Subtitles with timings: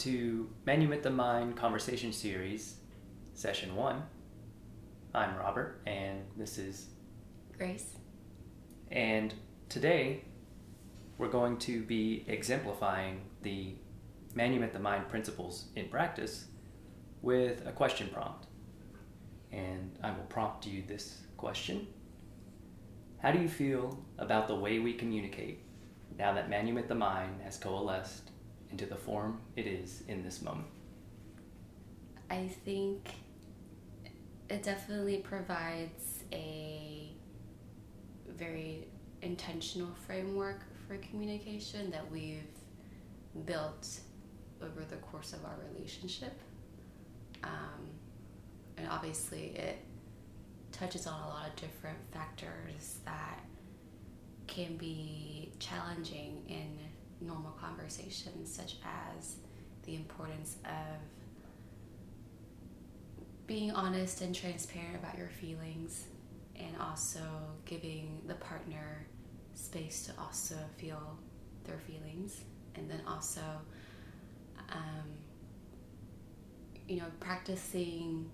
[0.00, 2.76] to Manumit the Mind Conversation Series,
[3.34, 4.02] Session 1.
[5.12, 6.86] I'm Robert, and this is
[7.58, 7.96] Grace.
[8.90, 9.34] And
[9.68, 10.24] today,
[11.18, 13.74] we're going to be exemplifying the
[14.34, 16.46] Manumit the Mind principles in practice
[17.20, 18.46] with a question prompt.
[19.52, 21.86] And I will prompt you this question
[23.18, 25.62] How do you feel about the way we communicate
[26.16, 28.30] now that Manumit the Mind has coalesced
[28.70, 30.68] into the form it is in this moment?
[32.30, 33.10] I think
[34.48, 37.12] it definitely provides a
[38.28, 38.86] very
[39.22, 42.42] intentional framework for communication that we've
[43.46, 44.00] built
[44.62, 46.38] over the course of our relationship.
[47.44, 47.88] Um,
[48.76, 49.78] and obviously, it
[50.72, 53.40] touches on a lot of different factors that
[54.46, 56.78] can be challenging in
[57.20, 58.76] normal conversations, such
[59.16, 59.36] as
[59.84, 60.98] the importance of
[63.46, 66.04] being honest and transparent about your feelings,
[66.56, 67.20] and also
[67.64, 69.06] giving the partner
[69.54, 71.18] space to also feel
[71.64, 72.42] their feelings,
[72.74, 73.40] and then also,
[74.70, 75.08] um,
[76.86, 78.30] you know, practicing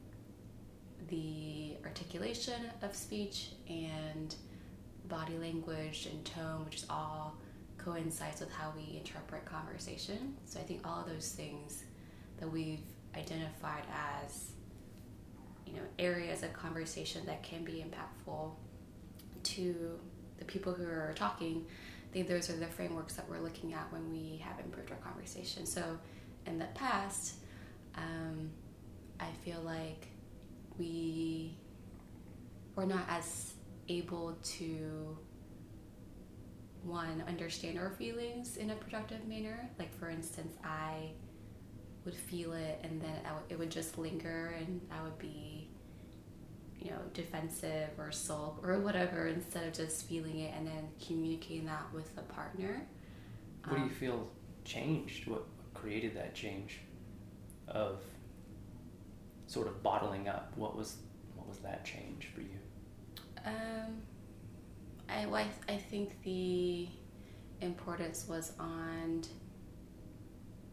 [1.08, 4.34] the articulation of speech and
[5.08, 7.36] body language and tone, which is all
[7.86, 10.36] coincides with how we interpret conversation.
[10.44, 11.84] So I think all of those things
[12.40, 12.80] that we've
[13.16, 13.84] identified
[14.24, 14.50] as
[15.64, 18.50] you know areas of conversation that can be impactful
[19.42, 19.98] to
[20.38, 21.64] the people who are talking.
[22.10, 24.98] I think those are the frameworks that we're looking at when we have improved our
[24.98, 25.64] conversation.
[25.64, 25.98] So
[26.46, 27.36] in the past,
[27.94, 28.50] um,
[29.20, 30.08] I feel like
[30.78, 31.56] we
[32.74, 33.54] were not as
[33.88, 35.16] able to
[36.86, 39.68] one understand our feelings in a productive manner.
[39.78, 41.10] Like for instance i
[42.04, 43.16] would feel it and then
[43.48, 45.68] it would just linger and i would be
[46.86, 51.66] you know defensive or sulk or whatever instead of just feeling it and then communicating
[51.66, 52.86] that with the partner.
[53.64, 54.28] What um, do you um, feel
[54.64, 55.26] changed?
[55.26, 55.42] What
[55.74, 56.80] created that change
[57.66, 58.02] of
[59.46, 60.52] sort of bottling up?
[60.56, 60.96] What was
[61.34, 62.58] what was that change for you?
[63.44, 64.02] Um
[65.08, 66.88] I, I think the
[67.60, 69.22] importance was on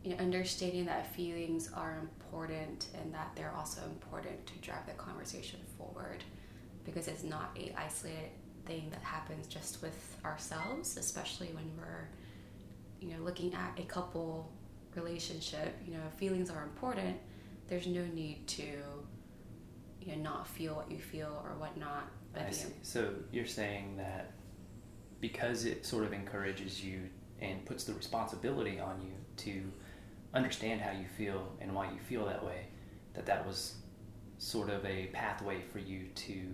[0.03, 4.93] you know understanding that feelings are important and that they're also important to drive the
[4.93, 6.23] conversation forward
[6.83, 8.29] because it's not a isolated
[8.65, 12.07] thing that happens just with ourselves especially when we're
[12.99, 14.51] you know looking at a couple
[14.95, 17.17] relationship you know feelings are important
[17.67, 18.67] there's no need to
[20.05, 22.69] you know not feel what you feel or whatnot I see.
[22.81, 24.31] So you're saying that
[25.21, 27.01] because it sort of encourages you
[27.39, 29.61] and puts the responsibility on you to
[30.33, 32.65] understand how you feel and why you feel that way,
[33.13, 33.75] that that was
[34.37, 36.47] sort of a pathway for you to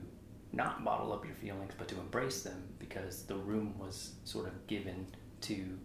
[0.52, 4.68] not bottle up your feelings but to embrace them because the room was sort of
[4.68, 5.06] given
[5.42, 5.78] to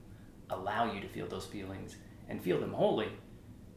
[0.50, 1.96] allow you to feel those feelings
[2.28, 3.08] and feel them wholly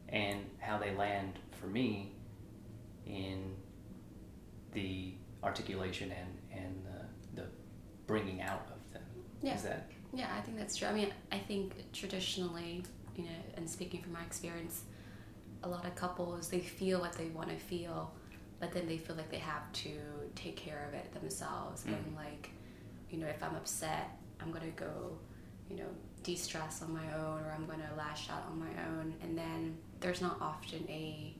[0.08, 2.12] and how they land for me
[3.06, 3.54] in
[4.72, 7.48] the articulation and and the, the
[8.06, 9.02] bringing out of them.
[9.42, 9.54] Yeah.
[9.54, 9.90] Is that?
[10.12, 10.88] Yeah, I think that's true.
[10.88, 12.82] I mean, I think traditionally,
[13.16, 14.82] you know, and speaking from my experience,
[15.62, 18.12] a lot of couples they feel what they want to feel,
[18.60, 19.90] but then they feel like they have to
[20.34, 21.84] take care of it themselves.
[21.84, 21.88] Mm.
[21.88, 22.50] And like,
[23.10, 25.18] you know, if I'm upset, I'm gonna go,
[25.68, 25.88] you know,
[26.22, 30.20] de-stress on my own, or I'm gonna lash out on my own, and then there's
[30.20, 31.34] not often a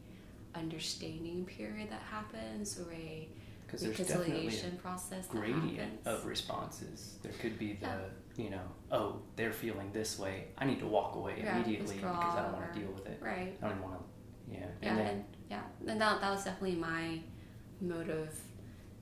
[0.59, 3.29] understanding period that happens or a
[3.67, 7.17] because there's definitely a process gradient of responses.
[7.23, 8.45] There could be the yeah.
[8.45, 10.45] you know oh they're feeling this way.
[10.57, 13.19] I need to walk away yeah, immediately because I don't want to deal with it.
[13.21, 13.57] Right.
[13.63, 14.55] I don't even want to.
[14.55, 14.67] Yeah.
[14.83, 14.89] Yeah.
[14.89, 15.63] And, then, and yeah.
[15.87, 17.21] And that that was definitely my
[17.81, 18.35] motive.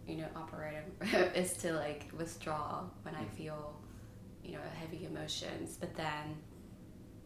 [0.06, 0.84] You know, operating
[1.34, 3.14] is to like withdraw when.
[3.16, 3.30] I mm.
[3.30, 3.74] feel
[4.44, 5.76] you know heavy emotions.
[5.80, 6.36] But then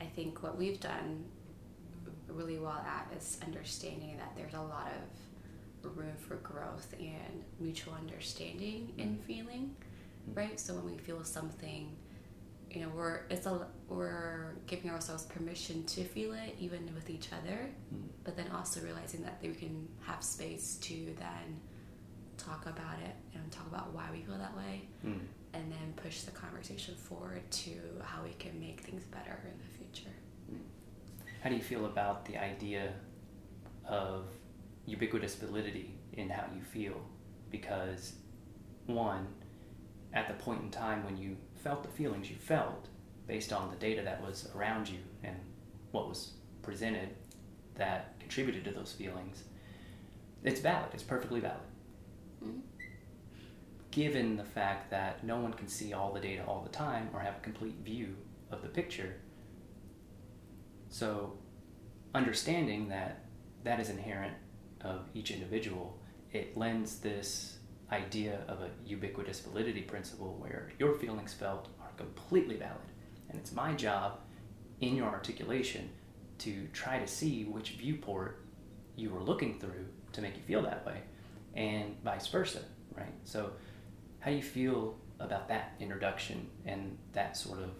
[0.00, 1.24] I think what we've done
[2.34, 4.88] really well at is understanding that there's a lot
[5.84, 9.22] of room for growth and mutual understanding in mm-hmm.
[9.22, 9.74] feeling,
[10.34, 10.58] right?
[10.58, 11.96] So when we feel something,
[12.70, 17.28] you know, we're it's a we're giving ourselves permission to feel it even with each
[17.32, 18.02] other, mm.
[18.24, 21.60] but then also realizing that we can have space to then
[22.36, 25.18] talk about it and talk about why we feel that way, mm.
[25.52, 27.72] and then push the conversation forward to
[28.02, 30.14] how we can make things better in the future.
[31.40, 32.92] How do you feel about the idea
[33.86, 34.26] of
[34.86, 37.00] ubiquitous validity in how you feel
[37.50, 38.14] because
[38.86, 39.26] one
[40.12, 42.88] at the point in time when you felt the feelings you felt
[43.26, 45.36] based on the data that was around you and
[45.92, 46.32] what was
[46.62, 47.08] presented
[47.76, 49.44] that contributed to those feelings,
[50.42, 50.90] it's valid.
[50.92, 51.60] It's perfectly valid.
[52.42, 52.60] Mhm.
[53.90, 57.20] Given the fact that no one can see all the data all the time or
[57.20, 58.16] have a complete view
[58.50, 59.20] of the picture.
[60.90, 61.38] So,
[62.14, 63.24] understanding that
[63.64, 64.34] that is inherent
[64.82, 65.98] of each individual,
[66.32, 67.58] it lends this
[67.92, 72.76] idea of a ubiquitous validity principle where your feelings felt are completely valid.
[73.28, 74.20] And it's my job
[74.80, 75.90] in your articulation
[76.38, 78.44] to try to see which viewport
[78.96, 81.00] you were looking through to make you feel that way,
[81.54, 82.60] and vice versa,
[82.96, 83.12] right?
[83.24, 83.52] So,
[84.20, 87.70] how do you feel about that introduction and that sort of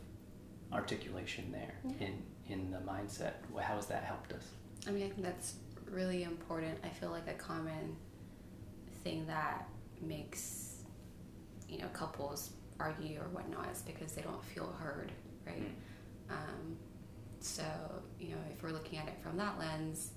[0.73, 2.07] articulation there Yeah.
[2.07, 3.35] in in the mindset?
[3.61, 4.45] How has that helped us?
[4.87, 5.55] I mean, I think that's
[5.91, 6.79] really important.
[6.85, 7.97] I feel like a common
[9.05, 9.69] thing that
[10.01, 10.83] makes,
[11.69, 15.13] you know, couples argue or whatnot is because they don't feel heard,
[15.47, 15.63] right?
[15.63, 16.33] Mm.
[16.33, 16.77] Um,
[17.41, 17.65] so,
[18.19, 20.13] you know, if we're looking at it from that lens,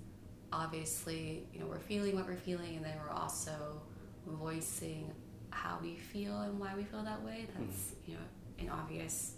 [0.51, 3.81] obviously, you know, we're feeling what we're feeling, and then we're also
[4.27, 5.11] voicing
[5.49, 7.47] how we feel and why we feel that way.
[7.57, 8.19] That's, you know,
[8.59, 9.33] an obvious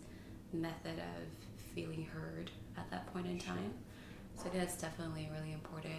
[0.53, 3.73] method of feeling heard at that point in time.
[4.35, 5.93] So I think that's definitely really important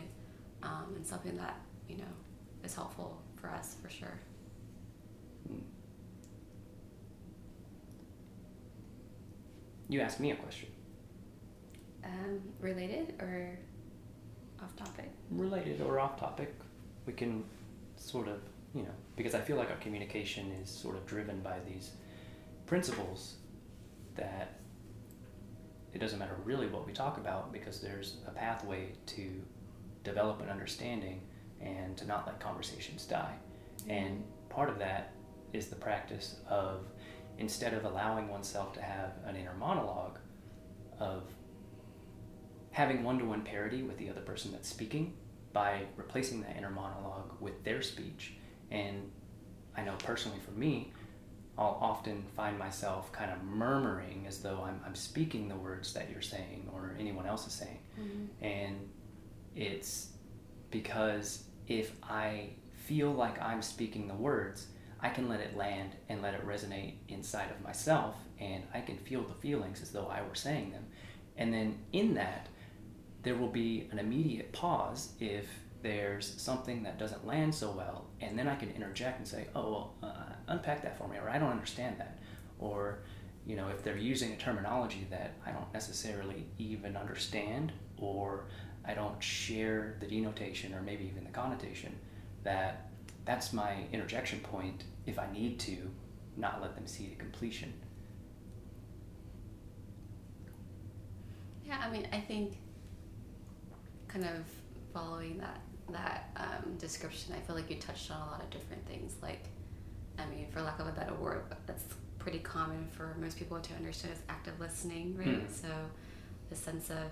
[0.63, 1.59] um, and something that,
[1.89, 2.05] you know,
[2.65, 4.19] is helpful for us for sure.
[5.51, 5.61] Mm.
[9.89, 10.69] You asked me a question
[12.05, 13.59] Um, related or
[14.63, 15.11] off topic?
[15.31, 16.55] related or off topic.
[17.07, 17.45] We can
[17.97, 18.41] sort of,
[18.75, 21.93] you know, because I feel like our communication is sort of driven by these
[22.67, 23.37] principles
[24.17, 24.61] that
[25.97, 29.31] it doesn't matter really what we talk about because there's a pathway to
[30.05, 31.23] develop an understanding
[31.59, 33.33] and to not let conversations die.
[33.89, 35.15] And part of that
[35.55, 36.85] is the practice of
[37.39, 40.19] instead of allowing oneself to have an inner monologue
[41.01, 41.23] of
[42.73, 45.15] having one-to-one parity with the other person that's speaking
[45.55, 48.35] by replacing that inner monologue with their speech
[48.71, 49.11] and
[49.77, 50.93] i know personally for me
[51.59, 56.11] i'll often find myself kind of murmuring as though i'm, I'm speaking the words that
[56.11, 58.45] you're saying or anyone else is saying Mm-hmm.
[58.45, 58.89] and
[59.55, 60.09] it's
[60.71, 64.67] because if I feel like I'm speaking the words,
[65.01, 68.97] I can let it land and let it resonate inside of myself, and I can
[68.99, 70.85] feel the feelings as though I were saying them.
[71.37, 72.49] And then in that,
[73.23, 75.47] there will be an immediate pause if
[75.87, 79.71] there's something that doesn't land so well, and then I can interject and say, "Oh,
[79.71, 82.19] well, uh, unpack that for me," or "I don't understand that,"
[82.59, 82.99] or
[83.47, 88.47] you know, if they're using a terminology that I don't necessarily even understand, or
[88.85, 91.95] I don't share the denotation or maybe even the connotation,
[92.43, 92.91] that
[93.25, 95.77] that's my interjection point if I need to
[96.37, 97.73] not let them see to completion.
[101.65, 102.59] Yeah, I mean, I think
[104.09, 104.45] kind of
[104.93, 105.61] following that
[105.91, 109.15] that um, description, I feel like you touched on a lot of different things.
[109.23, 109.45] Like,
[110.19, 111.85] I mean, for lack of a better word, that's
[112.19, 115.49] pretty common for most people to understand is active listening, right?
[115.49, 115.53] Mm.
[115.53, 115.69] So,
[116.51, 117.11] the sense of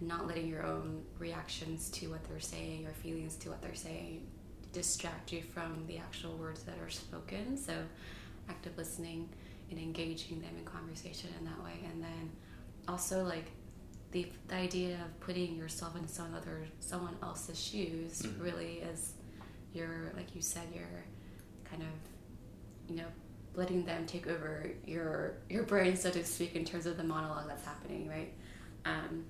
[0.00, 4.26] not letting your own reactions to what they're saying or feelings to what they're saying
[4.72, 7.56] distract you from the actual words that are spoken.
[7.56, 7.74] So,
[8.48, 9.28] active listening
[9.70, 12.30] and engaging them in conversation in that way, and then
[12.88, 13.46] also like
[14.12, 18.42] the, the idea of putting yourself in some other someone else's shoes Mhm.
[18.42, 19.14] really is
[19.74, 21.04] you're like you said you're
[21.64, 21.88] kind of
[22.90, 23.08] you know
[23.54, 27.46] letting them take over your your brain so to speak in terms of the monologue
[27.48, 28.32] that's happening right
[28.84, 29.24] um,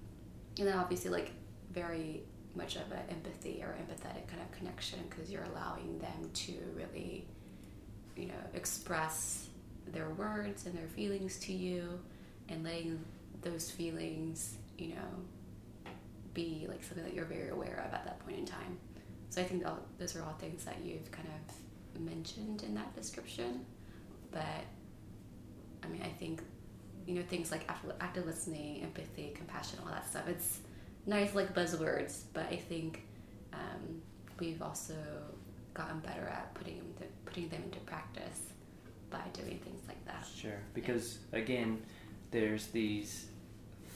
[0.58, 1.30] and then obviously like
[1.72, 2.22] very
[2.54, 7.24] much of an empathy or empathetic kind of connection because you're allowing them to really
[8.16, 9.48] you know express
[9.92, 11.98] their words and their feelings to you
[12.48, 13.02] and letting
[13.42, 15.10] those feelings you know
[16.34, 18.78] be like something that you're very aware of at that point in time.
[19.28, 22.94] So i think all, those are all things that you've kind of mentioned in that
[22.94, 23.64] description.
[24.30, 24.64] But
[25.84, 26.42] i mean i think
[27.06, 27.68] you know things like
[28.00, 30.60] active, listening empathy compassion all that stuff it's
[31.06, 32.22] nice like buzzwords.
[32.32, 33.02] But i think
[33.52, 34.00] um,
[34.38, 34.94] we've also
[35.74, 38.40] gotten better at putting them putting them into practice
[39.10, 40.26] by doing things like that.
[40.34, 41.82] Sure, because again,
[42.30, 43.26] there's these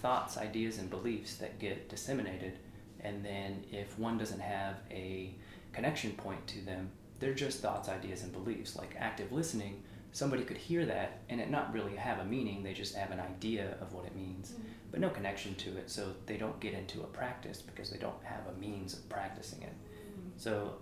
[0.07, 2.53] thoughts, ideas, and beliefs that get disseminated,
[3.01, 5.35] and then if one doesn't have a
[5.73, 8.77] connection point to them, they're just thoughts, ideas, and beliefs.
[8.77, 9.83] Like active listening,
[10.13, 13.19] somebody could hear that and it not really have a meaning, they just have an
[13.19, 14.69] idea of what it means, mm-hmm.
[14.93, 18.23] but no connection to it, so they don't get into a practice because they don't
[18.23, 19.75] have a means of practicing it.
[19.75, 20.29] Mm-hmm.
[20.37, 20.77] So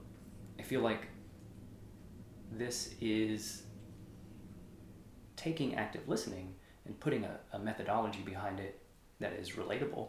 [0.59, 1.09] I feel like
[2.52, 3.62] this is
[5.35, 6.54] taking active listening
[6.85, 8.84] and putting a, a methodology behind it
[9.21, 10.09] that is relatable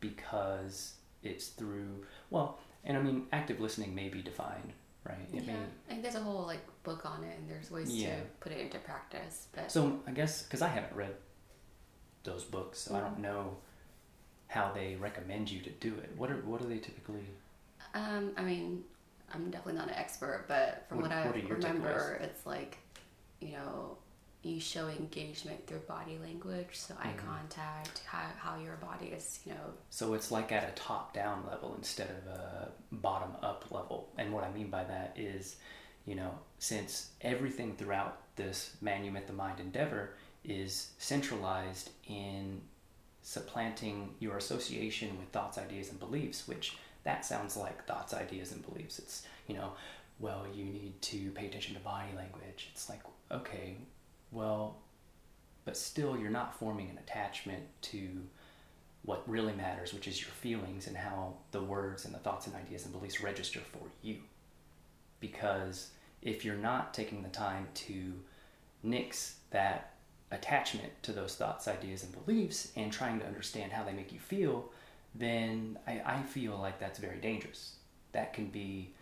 [0.00, 4.72] because it's through well, and I mean active listening may be defined,
[5.04, 5.16] right?
[5.32, 7.90] It yeah, may, I think there's a whole like book on it, and there's ways
[7.94, 8.16] Yeah.
[8.16, 9.48] to put it into practice.
[9.54, 11.14] But So I guess because I haven't read
[12.24, 13.02] those books, so I Mm.
[13.02, 13.56] don't know
[14.48, 16.10] how they recommend you to do it.
[16.16, 17.26] What are what are they typically?
[17.94, 18.84] um, I mean,
[19.32, 22.78] I'm definitely not an expert, but from What- what, I what remember, it's like
[23.40, 23.98] you know
[24.42, 27.26] you show engagement through body language, so eye Mhm.
[27.26, 31.44] contact, how how your body is, you know, So it's like at a top down
[31.46, 34.12] level instead of a bottom up level.
[34.16, 35.56] And what I mean by that is,
[36.04, 40.14] you know, since everything throughout this Manumit the Mind endeavor
[40.44, 42.62] is centralized in
[43.22, 48.64] supplanting your association with thoughts, ideas, and beliefs, which that sounds like thoughts, ideas, and
[48.64, 48.98] beliefs.
[49.00, 49.72] It's, you know,
[50.20, 52.68] well, you need to pay attention to body language.
[52.72, 53.00] It's like,
[53.32, 53.76] okay,
[54.30, 54.78] well,
[55.64, 58.22] but still you're not forming an attachment to
[59.02, 62.56] what really matters, which is your feelings and how the words and the thoughts and
[62.56, 64.16] ideas and beliefs register for you.
[65.20, 65.90] Because
[66.22, 68.14] if you're not taking the time to
[68.82, 69.92] nix that
[70.32, 74.18] attachment to those thoughts, ideas, and beliefs and trying to understand how they make you
[74.18, 74.70] feel,
[75.14, 77.76] then I, I feel like that's very dangerous.
[78.12, 78.92] That can be,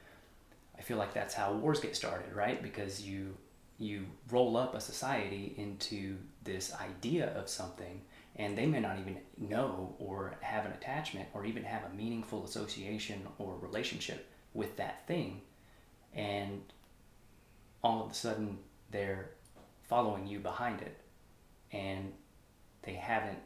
[0.79, 2.63] I feel like that's how wars get started, right?
[2.63, 3.37] Because you
[3.79, 8.01] you roll up a society into this idea of something
[8.37, 12.45] and they may not even know or have an attachment or even have a meaningful
[12.45, 15.41] association or relationship with that thing
[16.15, 16.63] and
[17.83, 18.59] all of a sudden
[18.91, 19.31] they're
[19.89, 20.97] following you behind it
[21.73, 22.13] and
[22.83, 23.39] they haven't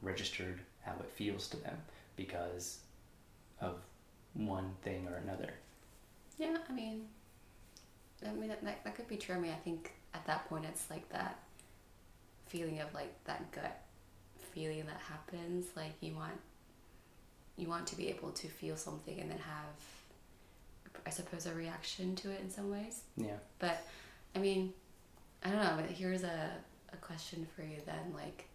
[0.00, 1.76] registered how it feels to them
[2.16, 2.78] because
[3.60, 3.76] of
[4.34, 5.52] one thing or another
[6.38, 6.56] yeah.
[6.68, 7.06] I mean,
[8.26, 9.34] I mean that, that, that could be true.
[9.34, 11.38] I mean, I think at that point it's like that
[12.46, 13.82] feeling of like that gut
[14.52, 15.66] feeling that happens.
[15.76, 16.38] Like you want
[17.56, 22.14] you want to be able to feel something and then have, I suppose, a reaction
[22.16, 23.00] to it in some ways.
[23.16, 23.86] yeah But
[24.34, 24.72] I mean,
[25.42, 25.76] I don't know.
[25.76, 26.50] But here's a
[26.92, 28.48] a question for you then, like,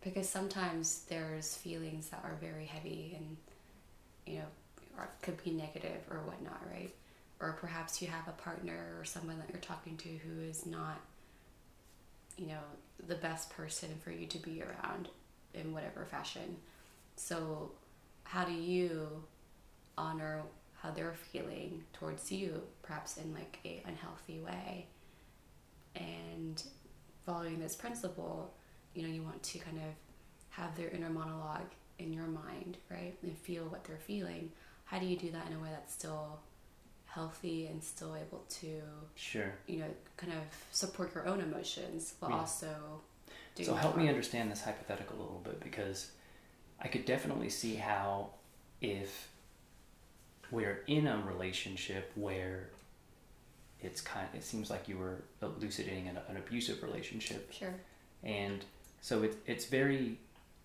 [0.00, 3.36] because sometimes there's feelings that are very heavy and
[4.26, 4.46] you know
[5.22, 6.92] could be negative or whatnot, right?
[7.40, 11.00] Or perhaps you have a partner or someone that you're talking to who is not,
[12.36, 12.60] you know,
[13.06, 15.08] the best person for you to be around
[15.54, 16.56] in whatever fashion.
[17.16, 17.72] So,
[18.24, 19.22] how do you
[19.96, 20.42] honor
[20.82, 24.86] how they're feeling towards you, perhaps in like a unhealthy way?
[25.94, 26.62] And
[27.24, 28.52] following this principle,
[28.94, 29.94] you know, you want to kind of
[30.50, 33.14] have their inner monologue in your mind, right?
[33.22, 34.50] And feel what they're feeling.
[34.84, 36.40] How do you do that in a way that's still
[37.22, 38.70] healthy and still able to,
[39.16, 40.38] sure you know, kind of
[40.70, 42.38] support your own emotions while Yeah.
[42.38, 42.68] also
[43.60, 46.12] So help me understand this hypothetical a little bit because
[46.80, 48.30] I could definitely see how
[48.80, 49.28] if
[50.52, 52.70] we're in a relationship where
[53.80, 57.74] it's kind of it seems like you were elucidating an, an abusive relationship Sure.
[58.22, 58.64] and
[59.00, 60.18] so it, it's very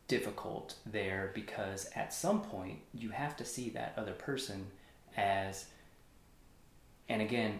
[0.08, 4.68] difficult there because at some point you have to see that other person
[5.18, 5.66] as
[7.14, 7.60] and again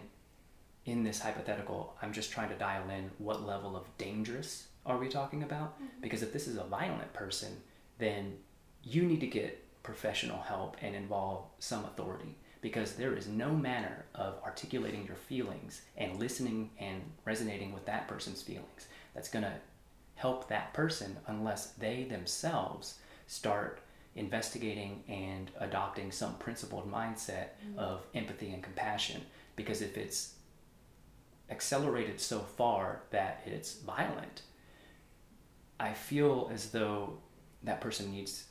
[0.84, 5.08] in this hypothetical i'm just trying to dial in what level of dangerous are we
[5.08, 5.76] talking about?
[5.76, 6.00] Mm-hmm.
[6.02, 7.56] Because if this is a violent person
[7.98, 8.34] then
[8.82, 12.36] you need to get professional help and involve some authority.
[12.60, 18.08] Because there is no manner of articulating your feelings and listening and resonating with that
[18.08, 19.52] person's feelings that's going to
[20.14, 23.80] help that person unless they themselves start
[24.16, 27.78] investigating and adopting some principled mindset mm-hmm.
[27.78, 29.20] of empathy and compassion
[29.56, 30.34] because if it's
[31.50, 34.42] accelerated so far that it's violent
[35.78, 37.18] i feel as though
[37.62, 38.46] that person needs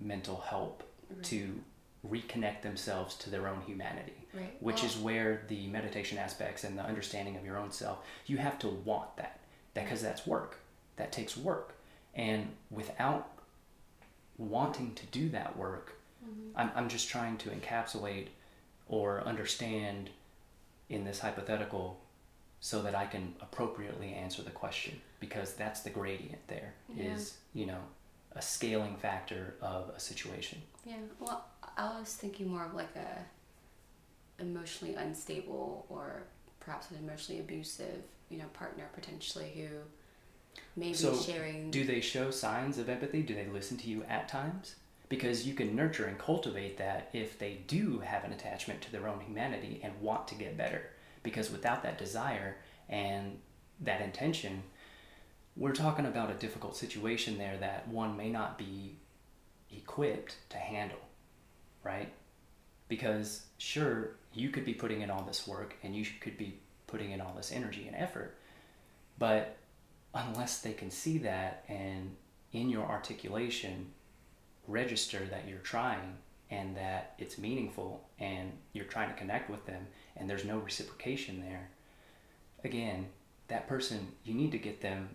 [0.00, 1.22] mental help Right.
[1.24, 1.60] to
[2.08, 4.56] reconnect themselves to their own humanity Right.
[4.60, 8.58] which is where the meditation aspects and the understanding of your own self you have
[8.60, 9.38] to want that
[9.72, 10.58] because that's work
[10.96, 11.74] that takes work
[12.14, 13.28] and without
[14.38, 15.92] wanting to do that work
[16.24, 16.50] mhm.
[16.56, 18.28] I'm, I'm just trying to encapsulate
[18.88, 20.10] or understand
[20.88, 22.00] in this hypothetical
[22.60, 27.60] so that i can appropriately answer the question because that's the gradient there is Yeah.
[27.60, 27.80] you know
[28.32, 30.96] a scaling factor of a situation Yeah.
[31.18, 31.44] Well,
[31.76, 33.24] I was thinking more of like a
[34.42, 36.24] emotionally unstable or
[36.60, 39.68] perhaps an emotionally abusive, you know, partner potentially who
[40.78, 41.70] may be So, sharing.
[41.70, 43.22] Do they show signs of empathy?
[43.22, 44.76] Do they listen to you at times?
[45.08, 49.06] Because you can nurture and cultivate that if they do have an attachment to their
[49.06, 50.90] own humanity and want to get better.
[51.22, 52.56] Because without that desire
[52.88, 53.38] and
[53.80, 54.62] that intention,
[55.56, 58.96] we're talking about a difficult situation there that one may not be
[59.70, 60.98] equipped to handle,
[61.82, 62.12] right?
[62.88, 67.12] Because sure, you could be putting in all this work and you could be putting
[67.12, 68.36] in all this energy and effort,
[69.18, 69.56] but
[70.14, 72.14] unless they can see that and
[72.52, 73.92] in your articulation
[74.66, 76.16] register that you're trying
[76.50, 81.40] and that it's meaningful and you're trying to connect with them and there's no reciprocation
[81.40, 81.68] there,
[82.64, 83.06] again,
[83.48, 85.08] that person, you need to get them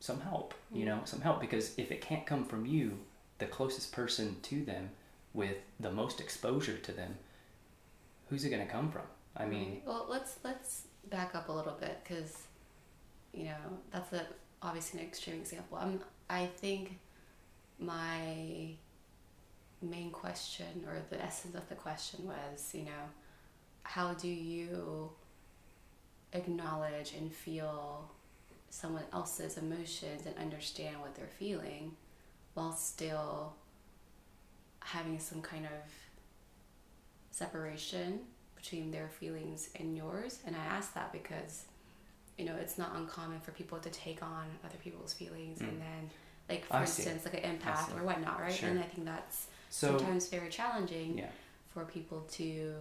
[0.00, 2.98] some help, you know, some help because if it can't come from you,
[3.38, 4.90] the closest person to them
[5.32, 7.16] with the most exposure to them,
[8.28, 9.02] who's it going to come from?
[9.36, 12.48] I mean, well, let's let's back up a little bit because
[13.32, 14.26] you know that's a
[14.62, 15.78] obviously an extreme example.
[15.78, 16.98] I'm I think
[17.78, 18.70] my
[19.80, 23.08] main question or the essence of the question was, you know,
[23.82, 25.10] how do you
[26.32, 28.10] acknowledge and feel
[28.70, 31.92] someone else's emotions and understand what they're feeling
[32.54, 33.54] while still
[34.80, 35.90] having some kind of
[37.30, 38.20] separation
[38.56, 41.64] between their feelings and yours and i ask that because
[42.36, 45.68] you know it's not uncommon for people to take on other people's feelings mm.
[45.68, 46.10] and then
[46.48, 47.30] like for I instance see.
[47.30, 48.68] like an empath or whatnot right sure.
[48.68, 51.26] and i think that's so, sometimes very challenging yeah.
[51.68, 52.74] for people to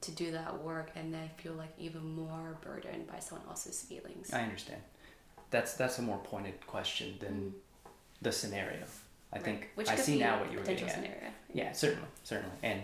[0.00, 4.32] to do that work and then feel like even more burdened by someone else's feelings
[4.32, 4.80] i understand
[5.50, 7.90] that's that's a more pointed question than mm.
[8.22, 8.84] the scenario
[9.32, 9.44] i right.
[9.44, 11.10] think Which i see now what you were getting scenario.
[11.10, 12.82] at yeah certainly certainly and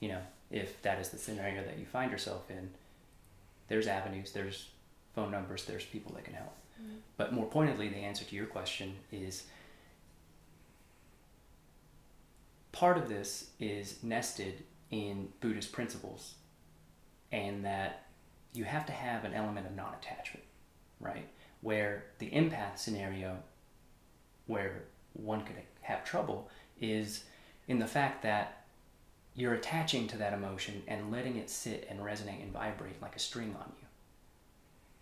[0.00, 0.20] you know
[0.54, 2.70] if that is the scenario that you find yourself in,
[3.66, 4.68] there's avenues, there's
[5.14, 6.54] phone numbers, there's people that can help.
[6.84, 6.96] Mm-hmm.
[7.16, 9.44] But more pointedly, the answer to your question is
[12.72, 16.34] part of this is nested in Buddhist principles,
[17.32, 18.06] and that
[18.52, 20.44] you have to have an element of non attachment,
[21.00, 21.28] right?
[21.60, 23.38] Where the empath scenario,
[24.46, 27.24] where one could have trouble, is
[27.68, 28.64] in the fact that
[29.34, 33.18] you're attaching to that emotion and letting it sit and resonate and vibrate like a
[33.18, 33.83] string on you.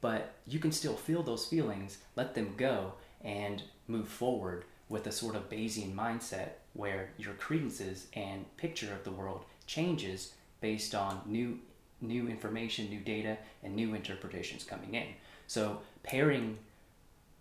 [0.03, 5.13] But you can still feel those feelings, let them go, and move forward with a
[5.13, 11.23] sort of Bayesian mindset where your credences and picture of the world changes based on
[11.25, 11.59] new
[12.03, 15.07] new information, new data, and new interpretations coming in.
[15.47, 16.59] So pairing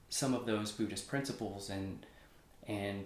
[0.10, 2.06] some of those Buddhist principles and
[2.67, 3.06] and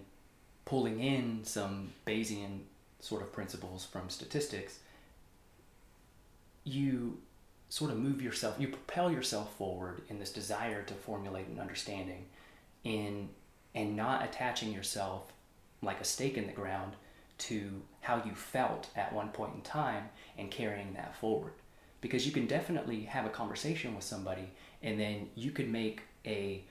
[0.66, 2.60] pulling in some Bayesian
[3.00, 4.80] sort of principles from statistics,
[6.64, 7.18] you
[7.68, 12.26] sort of move yourself, you propel yourself forward in this desire to formulate an understanding
[12.84, 13.28] in
[13.74, 15.32] and not attaching yourself
[15.82, 16.94] like a stake in the ground
[17.38, 20.04] to how you felt at one point in time
[20.38, 21.52] and carrying that forward.
[22.00, 24.50] Because you can definitely have a conversation with somebody
[24.82, 26.62] and then you could make a,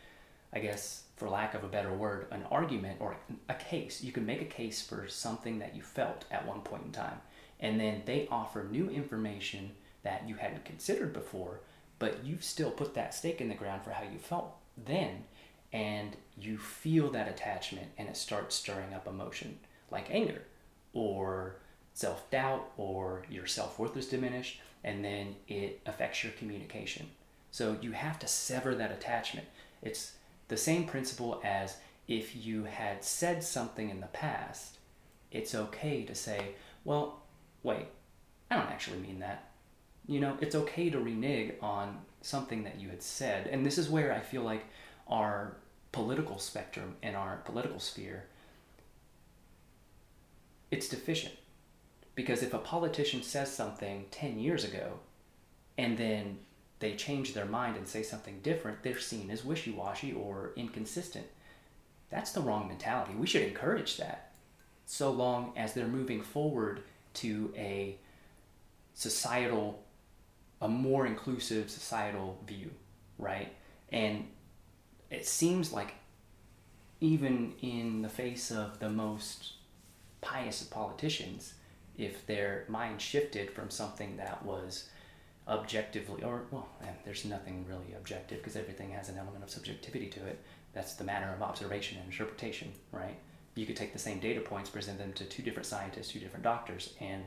[0.54, 3.16] I guess, for lack of a better word, an argument or
[3.50, 4.02] a case.
[4.02, 7.22] You can make a case for something that you felt at one point in time.
[7.60, 9.72] And then they offer new information
[10.06, 11.60] that you hadn't considered before,
[12.00, 15.26] but you've still put that stake in the ground for how you felt then.
[15.74, 19.60] And you feel that attachment and it starts stirring up emotion
[19.92, 20.44] like anger
[20.94, 21.58] or
[21.94, 24.62] self doubt or your self worth is diminished.
[24.86, 27.08] And then it affects your communication.
[27.52, 29.48] So you have to sever that attachment.
[29.82, 30.14] It's
[30.48, 34.78] the same principle as if you had said something in the past,
[35.32, 36.50] it's okay to say,
[36.84, 37.24] well,
[37.64, 37.88] wait,
[38.52, 39.50] I don't actually mean that.
[40.08, 43.48] You know, it's okay to renege on something that you had said.
[43.48, 44.66] And this is where I feel like
[45.08, 45.58] our
[45.92, 48.26] political spectrum and our political sphere
[50.72, 51.36] it's deficient.
[52.16, 55.00] Because if a politician says something 10 years ago
[55.78, 56.40] and then
[56.80, 61.28] they change their mind and say something different, they're seen as wishy washy or inconsistent.
[62.10, 63.14] That's the wrong mentality.
[63.16, 64.32] We should encourage that
[64.86, 66.84] so long as they're moving forward
[67.16, 67.98] to a
[68.94, 69.84] societal,
[70.62, 72.72] a more inclusive societal view,
[73.18, 73.54] right?
[73.90, 74.28] And
[75.10, 75.96] it seems like
[77.02, 79.54] even in the face of the most
[80.22, 81.54] pious of politicians,
[81.98, 84.90] if their mind shifted from something that was
[85.48, 86.68] objectively, or well,
[87.04, 90.42] there's nothing really objective because everything has an element of subjectivity to it.
[90.74, 93.18] That's the matter of observation and interpretation, right?
[93.54, 96.44] You could take the same data points, present them to two different scientists, two different
[96.44, 97.24] doctors, and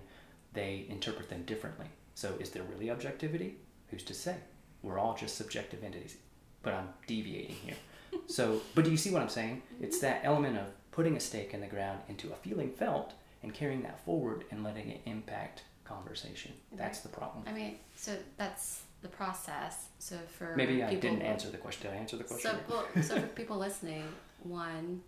[0.53, 1.87] they interpret them differently.
[2.19, 3.59] So, is there really objectivity?
[3.91, 4.35] Who's to say?
[4.83, 6.17] We're all just subjective entities.
[6.65, 7.77] But I'm deviating here.
[8.27, 9.63] so, but do you see what I'm saying?
[9.81, 13.13] It's that element of putting a stake in the ground into a feeling felt
[13.45, 16.51] and carrying that forward and letting it impact conversation.
[16.73, 17.45] That's the problem.
[17.47, 19.87] I mean, so that's the process.
[20.01, 21.89] So for maybe I didn't answer the question.
[21.89, 22.51] Did I answer the question?
[22.51, 24.03] So, well, so for people listening,
[24.43, 25.03] one,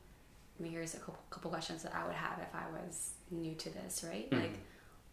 [0.61, 3.57] I mean, here's a couple, couple questions that I would have if I was new
[3.57, 4.31] to this, right?
[4.31, 4.41] Mhm.
[4.43, 4.59] Like,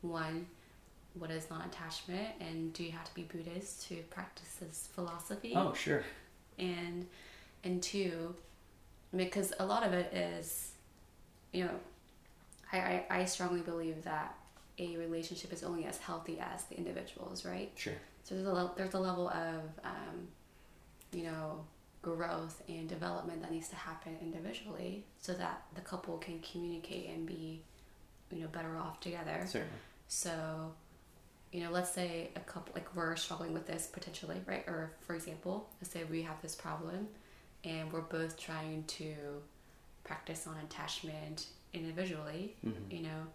[0.01, 0.45] one,
[1.13, 5.53] what is non-attachment, and do you have to be Buddhist to practice this philosophy?
[5.55, 6.03] Oh, sure.
[6.59, 7.07] and
[7.63, 8.35] and two
[9.15, 10.71] because a lot of it is
[11.53, 11.71] you know
[12.71, 14.35] I, I, I strongly believe that
[14.79, 17.93] a relationship is only as healthy as the individuals right Sure.
[18.23, 20.27] so there's a, le- there's a level of um,
[21.11, 21.63] you know
[22.03, 27.25] growth and development that needs to happen individually so that the couple can communicate and
[27.25, 27.61] be
[28.31, 29.67] you know better off together Certainly.
[30.07, 30.73] so,
[31.51, 34.63] you know, let's say a couple, like we're struggling with this potentially, right?
[34.67, 37.07] Or for example, let's say we have this problem
[37.63, 39.13] and we're both trying to
[40.03, 42.91] practice on attachment individually, Mhm.
[42.91, 43.27] you know,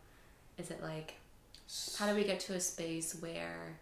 [0.59, 1.15] is it like,
[1.99, 3.79] how do we get to a space where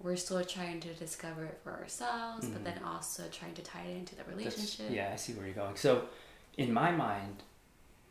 [0.00, 2.64] we're still trying to discover it for ourselves, but Mhm.
[2.64, 4.90] then also trying to tie it into the That's- relationship?
[4.90, 5.76] yeah, I see where you're going.
[5.76, 6.08] So,
[6.56, 7.42] in my mind,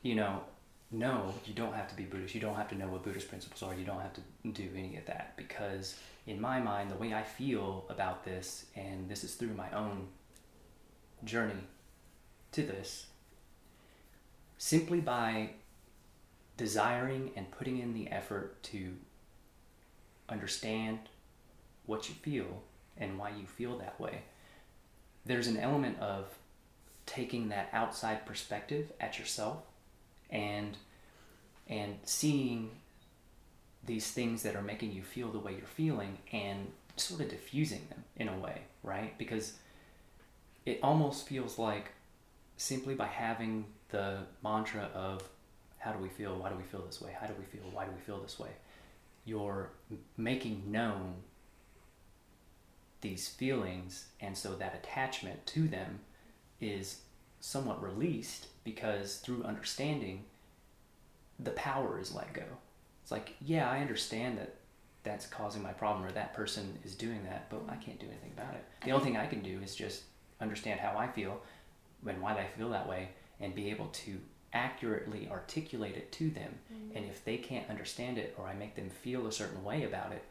[0.02, 0.44] you know,
[0.92, 2.34] no, you don't have to be Buddhist.
[2.34, 3.76] You don't have to know what Buddhist principles are.
[3.76, 4.22] You don't have to
[4.52, 5.96] do any of that because,
[6.26, 10.08] in my mind, the way I feel about this, and this is through my own
[11.26, 11.60] journey
[12.54, 13.08] to this,
[14.58, 15.52] simply by
[16.56, 18.94] desiring and putting in the effort to
[20.30, 21.00] understand
[21.86, 22.64] what you feel
[22.98, 24.22] and why you feel that way,
[25.26, 26.38] there's an element of
[27.06, 29.64] taking that outside perspective at yourself
[30.30, 30.78] and
[31.68, 32.72] and seeing
[33.86, 37.88] these things that are making you feel the way you're feeling and sort of diffusing
[37.90, 39.18] them in a way, right?
[39.18, 39.54] Because
[40.66, 41.92] it almost feels like
[42.58, 45.24] simply by having the mantra of
[45.78, 47.86] how do we feel, why do we feel this way, how do we feel, why
[47.86, 48.50] do we feel this way,
[49.26, 49.70] you're
[50.18, 51.16] making known
[53.02, 56.00] these feelings, and so that attachment to them
[56.60, 57.02] is
[57.40, 60.26] somewhat released because through understanding,
[61.40, 62.44] the power is let go.
[63.02, 64.56] It's like, yeah, I understand that
[65.04, 68.34] that's causing my problem or that person is doing that, but I can't do anything
[68.36, 68.66] about it.
[68.84, 70.04] The only thing I can do is just
[70.42, 71.42] understand how I feel
[72.06, 74.20] and why I feel that way and be able to
[74.54, 76.56] accurately articulate it to them.
[76.74, 76.98] Mm-hmm.
[76.98, 80.12] And if they can't understand it or I make them feel a certain way about
[80.12, 80.24] it,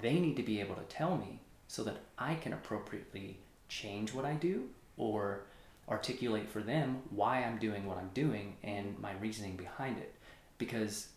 [0.00, 4.24] they need to be able to tell me so that I can appropriately change what
[4.24, 4.64] I do
[4.96, 5.44] or
[5.88, 10.14] articulate for them why I'm doing what I'm doing and my reasoning behind it.
[10.58, 11.08] Because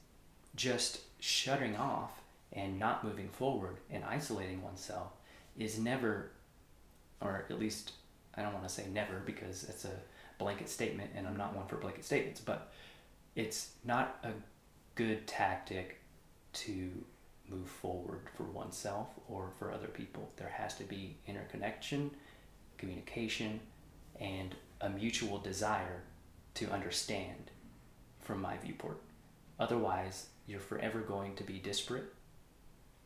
[0.55, 2.11] just shutting off
[2.51, 5.11] and not moving forward and isolating oneself
[5.57, 6.31] is never,
[7.21, 7.93] or at least
[8.35, 9.91] I don't want to say never because it's a
[10.37, 12.71] blanket statement and I'm not one for blanket statements, but
[13.35, 14.31] it's not a
[14.95, 16.01] good tactic
[16.53, 16.89] to
[17.49, 20.29] move forward for oneself or for other people.
[20.37, 22.11] There has to be interconnection,
[22.77, 23.59] communication,
[24.19, 26.01] and a mutual desire
[26.55, 27.51] to understand
[28.21, 28.99] from my viewport.
[29.59, 32.13] Otherwise, you're forever going to be disparate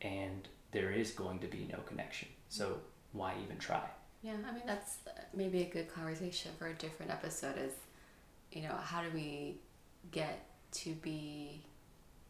[0.00, 2.28] and there is going to be no connection.
[2.48, 2.78] So,
[3.12, 3.82] why even try?
[4.22, 4.98] Yeah, I mean that's
[5.34, 7.56] maybe a good conversation for a different episode.
[7.58, 7.72] Is
[8.52, 9.56] you know how do we
[10.10, 11.62] get to be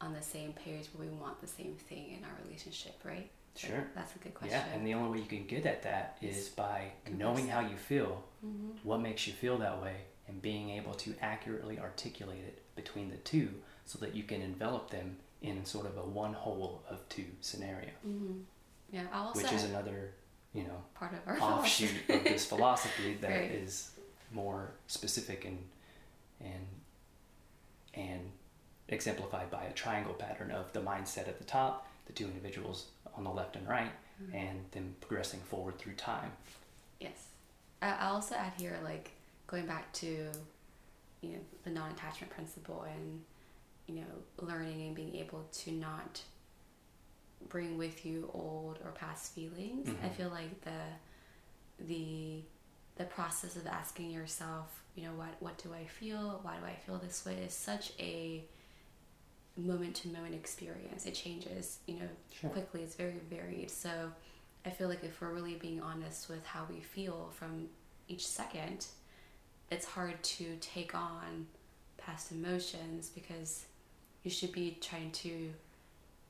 [0.01, 3.31] on the same page where we want the same thing in our relationship, right?
[3.55, 3.87] Sure.
[3.95, 4.59] that's a good question.
[4.59, 7.77] Yeah, and the only way you can get at that is by knowing how you
[7.77, 9.95] feel, hmm what makes you feel that way,
[10.27, 13.49] and being able to accurately articulate it between the two
[13.87, 17.91] so that you can envelop them in sort of a one whole of two scenario,
[18.03, 18.41] hmm
[18.91, 20.13] Yeah, I'll also which is another,
[20.55, 23.51] you know, part of our offshoot of this philosophy that Right.
[23.51, 23.91] is
[24.33, 25.59] more specific and
[26.41, 26.67] and
[27.95, 28.31] and
[28.89, 33.25] exemplified by a triangle pattern of the mindset at the top, the two individuals on
[33.25, 34.35] the left and right, Mhm.
[34.35, 36.33] and then progressing forward through time.
[37.01, 37.29] Yes.
[37.81, 39.11] I I also add here, like,
[39.47, 40.31] going back to,
[41.21, 43.25] you know, the non attachment principle and,
[43.87, 46.23] you know, learning and being able to not
[47.49, 49.89] bring with you old or past feelings.
[50.03, 50.15] I Mhm.
[50.17, 50.81] feel like the,
[51.85, 52.43] the,
[52.97, 56.39] the process of asking yourself, you know, what, what do I feel?
[56.43, 57.43] Why do I feel this way?
[57.45, 58.45] Is such a
[59.57, 61.07] moment to moment experience.
[61.07, 62.51] It changes, you know, Sure.
[62.51, 62.83] quickly.
[62.83, 63.71] It's very varied.
[63.71, 64.11] So
[64.65, 67.69] I feel like if we're really being honest with how we feel from
[68.09, 68.87] each second,
[69.71, 71.47] it's hard to take on
[71.99, 73.67] past emotions because
[74.23, 75.53] you should be trying to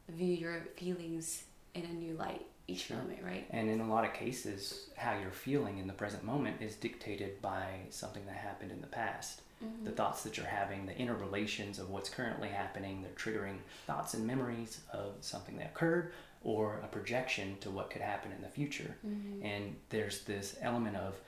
[0.08, 2.96] view your feelings in a new light each Sure.
[2.98, 3.46] moment, right?
[3.50, 7.40] And in a lot of cases, how you're feeling in the present moment is dictated
[7.42, 9.42] by something that happened in the past.
[9.64, 9.84] Mm-hmm.
[9.84, 14.26] The thoughts that you're having, the interrelations of what's currently happening, they're triggering thoughts and
[14.26, 18.96] memories of something that occurred or a projection to what could happen in the future.
[19.06, 19.44] Mhm.
[19.44, 21.20] And there's this element of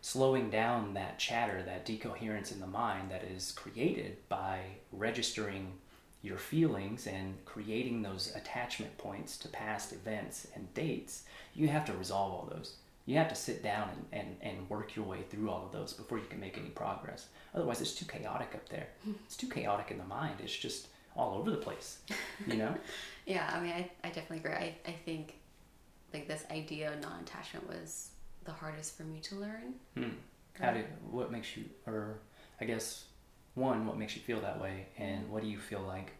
[0.00, 4.60] slowing down that chatter, that decoherence in the mind that is created by
[4.92, 5.78] registering
[6.22, 11.92] your feelings and creating those attachment points to past events and dates, you have to
[11.92, 12.76] resolve all those.
[13.04, 15.92] You have to sit down and, and, and work your way through all of those
[15.92, 17.26] before you can make any progress.
[17.54, 18.88] Otherwise, it's too chaotic up there.
[19.26, 20.36] It's too chaotic in the mind.
[20.42, 21.98] It's just all over the place,
[22.46, 22.74] you know?
[23.26, 24.52] yeah, I mean, I, I definitely agree.
[24.52, 25.34] I, I think
[26.12, 28.10] like this idea of non-attachment was
[28.44, 29.74] the hardest for me to learn.
[29.96, 30.10] Hmm.
[30.54, 32.18] How did, what makes you, or
[32.60, 33.04] I guess,
[33.54, 36.12] one, what makes you feel that way, and what do you feel like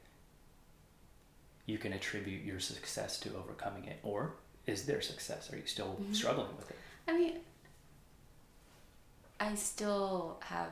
[1.66, 3.98] you can attribute your success to overcoming it?
[4.02, 4.34] Or
[4.66, 5.52] is there success?
[5.52, 6.12] Are you still mm-hmm.
[6.12, 6.76] struggling with it?
[7.08, 7.34] I mean,
[9.40, 10.70] I still have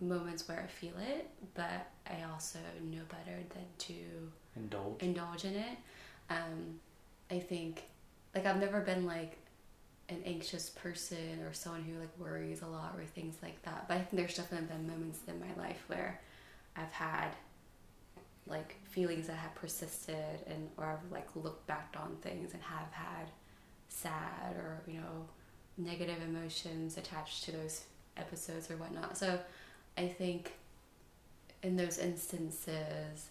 [0.00, 3.94] moments where I feel it, but I also know better than to
[4.56, 5.78] indulge indulge in it.
[6.30, 6.80] Um,
[7.30, 7.82] I think,
[8.34, 9.38] like, I've never been like
[10.08, 13.86] an anxious person or someone who like worries a lot or things like that.
[13.88, 16.20] But I think there's definitely been moments in my life where
[16.76, 17.30] I've had
[18.48, 22.90] like feelings that have persisted and or I've like looked back on things and have
[22.92, 23.30] had
[23.88, 25.26] sad or you know
[25.76, 27.84] negative emotions attached to those
[28.16, 29.16] episodes or whatnot.
[29.16, 29.38] So
[29.96, 30.52] I think
[31.62, 33.28] in those instances,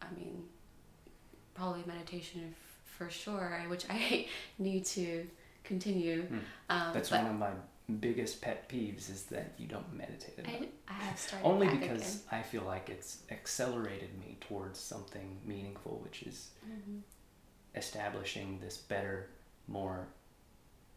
[0.00, 0.44] I mean,
[1.54, 2.54] probably meditation
[2.84, 4.26] for sure, which I
[4.58, 5.26] need to
[5.64, 6.22] continue.
[6.22, 6.38] Mm.
[6.68, 7.50] Um, That's one of my
[7.96, 10.68] biggest pet peeves is that you don't meditate enough.
[10.88, 12.40] I, I have started only because again.
[12.40, 16.98] I feel like it's accelerated me towards something meaningful, which is mm-hmm.
[17.74, 19.28] establishing this better,
[19.68, 20.08] more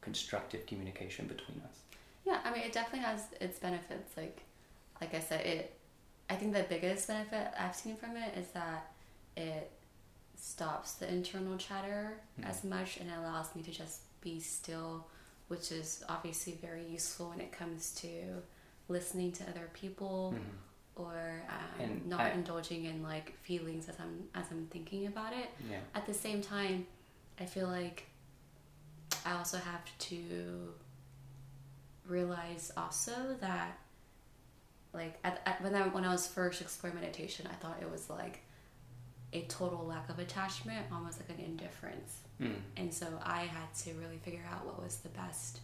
[0.02, 1.78] constructive communication between us.
[2.26, 4.16] Yeah, I mean, it definitely has its benefits.
[4.18, 4.42] Like,
[5.02, 5.78] like I said, it.
[6.30, 8.92] I think the biggest benefit I've seen from it is that
[9.36, 9.70] it
[10.36, 12.50] stops the internal chatter mm-hmm.
[12.50, 15.08] as much and it allows me to just be still
[15.48, 18.10] which is obviously very useful when it comes to
[18.88, 21.04] listening to other people mm-hmm.
[21.04, 21.44] or
[21.80, 25.50] um, not I, indulging in like feelings as I'm as I'm thinking about it.
[25.70, 25.78] Yeah.
[25.96, 26.88] At the same time,
[27.40, 28.08] I feel like
[29.26, 30.74] I also have to
[32.08, 33.78] realize also that
[34.94, 38.10] like at, at, when I when I was first exploring meditation, I thought it was
[38.10, 38.42] like
[39.34, 42.18] a total lack of attachment, almost like an indifference.
[42.42, 42.56] Mm.
[42.78, 45.60] And so I had to really figure out what was the best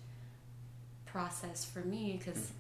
[1.06, 2.52] process for me because mm.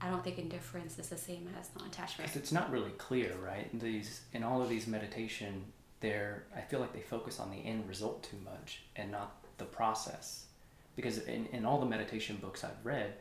[0.00, 2.28] I don't think indifference is the same as non-attachment.
[2.30, 3.68] Because it's not really clear, right?
[3.78, 5.64] These in all of these meditation,
[6.00, 9.64] there I feel like they focus on the end result too much and not the
[9.64, 10.46] process.
[10.94, 13.14] Because in, in all the meditation books I've read,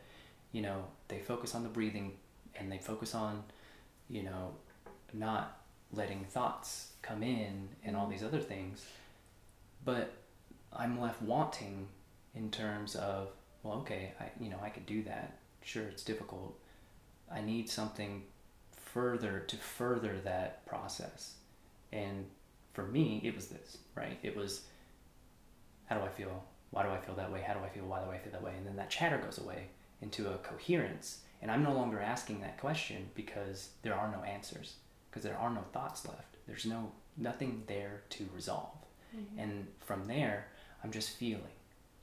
[0.52, 2.14] you know, they focus on the breathing
[2.58, 3.44] and they focus on,
[4.10, 4.52] you know,
[5.14, 5.60] not
[5.92, 8.86] letting thoughts come in and all these other things.
[9.84, 10.14] But
[10.78, 11.88] I'm left wanting
[12.34, 13.30] in terms of,
[13.64, 15.38] well, okay, I you know I could do that.
[15.64, 16.58] Sure, it's difficult.
[17.32, 18.24] I need something
[18.72, 21.36] further to further that process.
[21.92, 22.26] And
[22.74, 24.20] for me, it was this, right?
[24.22, 24.64] It was
[25.86, 26.44] how do I feel?
[26.72, 27.42] Why do I feel that way?
[27.42, 27.86] How do I feel?
[27.86, 28.54] Why do I feel that way?
[28.58, 29.68] And then that chatter goes away
[30.02, 31.20] into a coherence.
[31.42, 34.76] And I'm no longer asking that question because there are no answers,
[35.10, 36.38] because there are no thoughts left.
[36.48, 38.78] There's no nothing there to resolve.
[39.16, 39.40] Mm-hmm.
[39.40, 40.48] And from there,
[40.86, 41.42] I'm just feeling.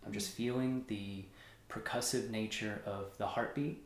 [0.05, 1.25] I'm just feeling the
[1.71, 3.85] percussive nature of the heartbeat,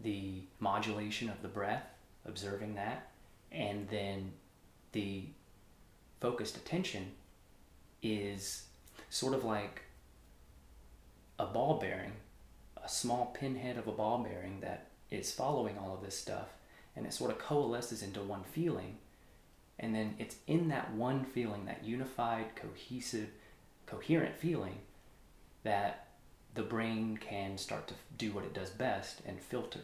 [0.00, 1.84] the modulation of the breath,
[2.24, 3.10] observing that,
[3.52, 4.32] and then
[4.92, 5.24] the
[6.18, 7.12] focused attention
[8.02, 8.64] is
[9.10, 9.82] sort of like
[11.38, 12.12] a ball bearing,
[12.82, 16.48] a small pinhead of a ball bearing that is following all of this stuff,
[16.96, 18.96] and it sort of coalesces into one feeling.
[19.78, 23.28] And then it's in that one feeling, that unified, cohesive,
[23.86, 24.78] coherent feeling
[25.62, 26.08] that
[26.54, 29.80] the brain can start to do what it does best and filter.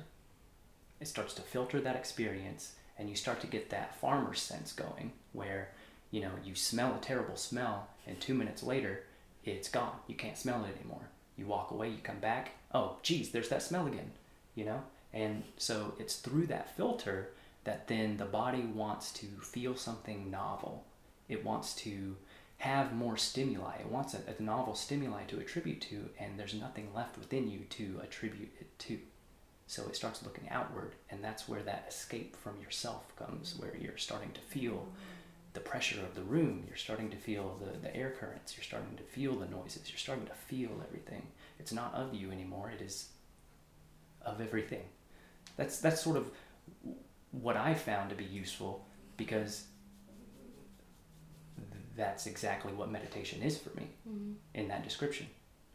[1.00, 5.12] It starts to filter that experience, and you start to get that farmer sense going
[5.32, 5.70] where
[6.10, 9.04] you know you smell a terrible smell, and two minutes later
[9.44, 9.96] it's gone.
[10.06, 11.08] You can't smell it anymore.
[11.36, 14.12] You walk away, you come back, oh, geez, there's that smell again,
[14.54, 14.82] you know?
[15.12, 17.30] And so it's through that filter
[17.64, 20.84] that then the body wants to feel something novel.
[21.28, 22.16] It wants to
[22.62, 23.74] have more stimuli.
[23.80, 27.64] It wants a, a, novel stimuli to attribute to, and there's nothing left within you
[27.70, 29.00] to attribute it to.
[29.66, 33.96] So it starts looking outward, and that's where that escape from yourself comes, where you're
[33.98, 34.86] starting to feel
[35.54, 38.96] the pressure of the room, you're starting to feel the, the air currents, you're starting
[38.96, 41.26] to feel the noises, you're starting to feel everything.
[41.58, 43.08] It's not of you anymore, it is
[44.24, 44.84] of everything.
[45.56, 46.30] That's, that's sort of
[47.32, 49.64] what I found to be useful because
[51.96, 54.32] that's exactly what meditation is for me mm-hmm.
[54.54, 55.26] in that description.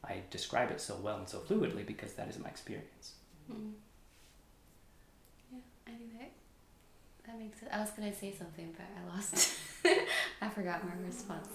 [0.03, 3.13] I describe it so well and so fluidly because that is my experience.
[3.51, 3.71] Mm.
[5.51, 6.31] Yeah, I think that
[7.25, 7.69] that makes it.
[7.71, 9.57] I was gonna say something, but I lost.
[10.41, 11.47] I forgot my response.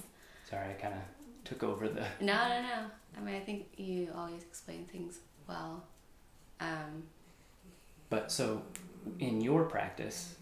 [0.48, 1.00] Sorry, I kind of
[1.44, 2.04] took over the.
[2.20, 2.86] No, no, no.
[3.16, 5.84] I mean, I think you always explain things well.
[6.60, 7.04] Um,
[8.10, 8.62] But so,
[9.18, 10.36] in your practice,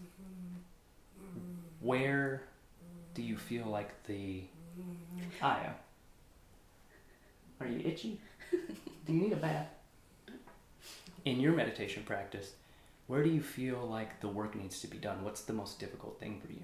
[1.79, 2.43] where
[3.13, 4.43] do you feel like the
[5.41, 5.71] ah, Aya?
[7.59, 8.19] Are you itchy?
[9.05, 9.67] Do you need a bath?
[11.25, 12.53] In your meditation practice,
[13.07, 15.23] where do you feel like the work needs to be done?
[15.23, 16.63] What's the most difficult thing for you?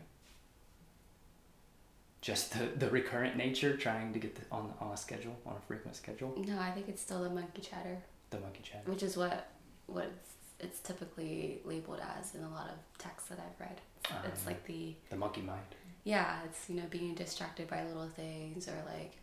[2.21, 5.59] Just the, the recurrent nature, trying to get the, on on a schedule, on a
[5.67, 6.33] frequent schedule.
[6.47, 7.97] no, I think it's still the monkey chatter,
[8.31, 9.49] The monkey chatter, which is what
[9.85, 13.79] what it's, it's typically labeled as in a lot of texts that I've read.
[14.09, 15.61] It's, it's Um, like the The monkey mind.
[16.03, 19.17] yeah, it's you know being distracted by little things or like,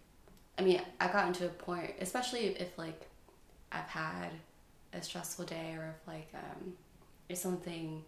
[0.58, 3.08] I mean, I've gotten to a point, especially if like
[3.72, 4.30] I've had
[4.92, 6.74] a stressful day or if like um,
[7.28, 8.04] if something,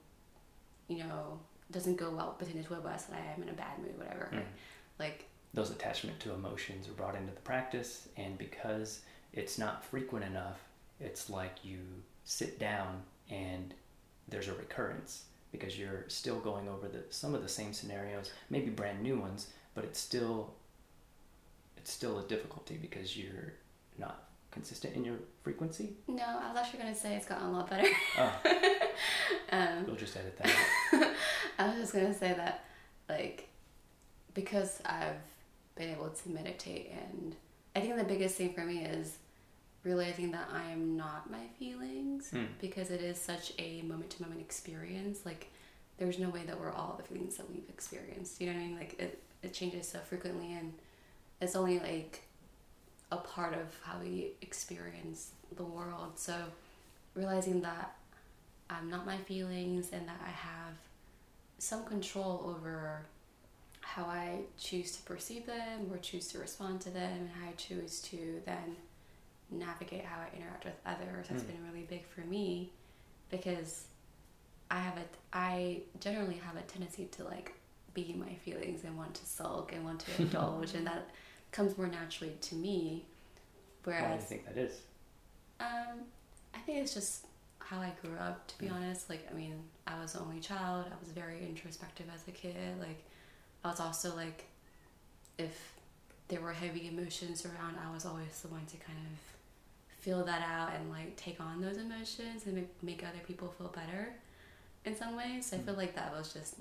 [0.88, 1.38] you know,
[1.70, 3.98] doesn't go well between the two of us and I am in a bad mood,
[3.98, 4.30] whatever.
[4.32, 4.42] Mm.
[4.98, 9.00] Like, those attachment to emotions are brought into the practice and because
[9.32, 10.58] it's not frequent enough
[11.00, 11.78] it's like you
[12.24, 13.74] sit down and
[14.28, 15.24] there's a recurrence
[15.58, 19.48] because you're still going over the some of the same scenarios maybe brand new ones
[19.74, 20.54] but it's still
[21.76, 23.52] it's still a difficulty because you're
[23.98, 27.68] not consistent in your frequency no, I was actually gonna say it's gotten a lot
[27.68, 27.88] better.
[28.18, 28.32] oh
[29.52, 31.10] um, we'll just edit that out.
[31.58, 32.64] I was just gonna say that,
[33.08, 33.48] like,
[34.34, 35.20] because I've
[35.74, 37.36] been able to meditate, and
[37.74, 39.18] I think the biggest thing for me is
[39.87, 42.46] realizing that I am not my feelings Hmm.
[42.61, 45.25] because it is such a moment to moment experience.
[45.25, 45.49] Like,
[45.99, 48.40] there's no way that we're all the feelings that we've experienced.
[48.40, 48.77] You know what I mean?
[48.77, 50.75] Like, it, it changes so frequently, and
[51.40, 52.22] it's only like
[53.12, 56.18] a part of how we experience the world.
[56.18, 56.35] So,
[57.14, 57.96] realizing that
[58.68, 60.75] I'm not my feelings and that I have
[61.59, 63.07] some control over
[63.81, 67.53] how I choose to perceive them or choose to respond to them and how I
[67.53, 68.77] choose to then
[69.50, 71.46] navigate how I interact with others has Mm.
[71.48, 72.72] been really big for me
[73.30, 73.87] because
[74.70, 77.54] I have a I generally have a tendency to like
[77.94, 81.11] be in my feelings and want to sulk and want to indulge and that
[81.52, 83.04] comes more naturally to me
[83.85, 84.80] why do you whereas think that is
[85.61, 86.00] um,
[86.54, 87.24] I think it's just
[87.61, 89.09] how I grew up, to be honest.
[89.09, 89.54] Like, I mean,
[89.87, 90.85] I was the only child.
[90.87, 92.78] I was very introspective as a kid.
[92.78, 93.02] Like,
[93.64, 94.44] I was also like,
[95.38, 95.72] if
[96.28, 99.18] there were heavy emotions around, I was always the one to kind of
[100.06, 103.66] feel that out and like take on those emotions and make, make other people feel
[103.74, 104.12] better
[104.84, 105.46] in some ways.
[105.46, 105.78] So I feel mm.
[105.78, 106.54] like that was just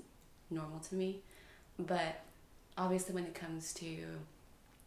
[0.50, 1.20] normal to me.
[1.78, 2.22] But
[2.76, 3.86] obviously, when it comes to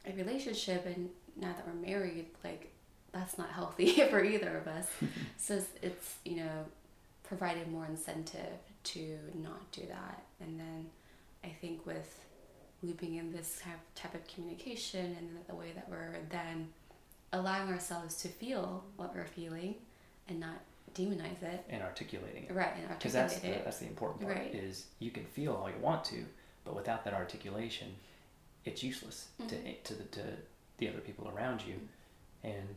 [0.05, 2.69] a relationship and now that we're married, like
[3.13, 4.87] that's not healthy for either of us.
[5.37, 6.65] so it's, it's you know
[7.23, 10.23] provided more incentive to not do that.
[10.41, 10.89] And then
[11.45, 12.25] I think with
[12.83, 16.67] looping in this type type of communication and the way that we're then
[17.33, 19.75] allowing ourselves to feel what we're feeling
[20.27, 20.61] and not
[20.95, 21.63] demonize it.
[21.69, 23.63] and articulating it Right, and because that's the, it.
[23.63, 24.53] that's the important part Right.
[24.55, 26.25] is you can feel all you want to
[26.65, 27.95] but without that articulation
[28.65, 29.83] it's useless to, Mhm.
[29.83, 30.21] to, the, to
[30.79, 31.79] the other people around you
[32.43, 32.75] and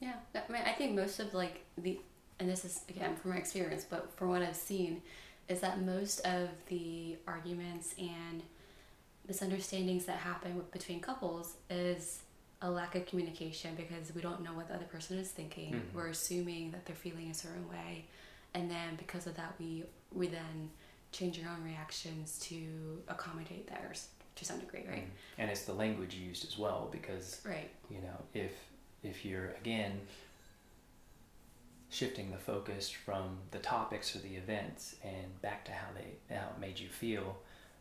[0.00, 1.98] Yeah, I mean, I think most of like the,
[2.38, 5.02] and this is again from my experience, but from what I've seen,
[5.48, 8.42] is that most of the arguments and
[9.26, 12.20] misunderstandings that happen with, between couples is
[12.64, 15.72] a lack of communication because we don't know what the other person is thinking.
[15.74, 15.92] Mhm.
[15.92, 18.06] We're assuming that they're feeling a certain way,
[18.54, 20.70] and then because of that, we we then
[21.12, 25.08] change our own reactions to accommodate theirs to some degree, right?
[25.38, 27.70] and it's the language used as well because Right.
[27.90, 28.52] you know if
[29.02, 30.00] if you're again
[31.90, 36.48] shifting the focus from the topics or the events and back to how they how
[36.50, 37.40] it made you feel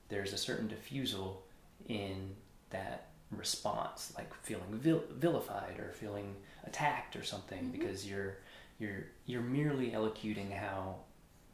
[0.09, 1.43] there's a certain diffusal
[1.87, 2.35] in
[2.69, 3.07] that
[3.37, 7.71] response like feeling vil- vilified or feeling attacked or something Mhm.
[7.71, 8.37] because you're
[8.79, 10.95] you're you're merely elocuting how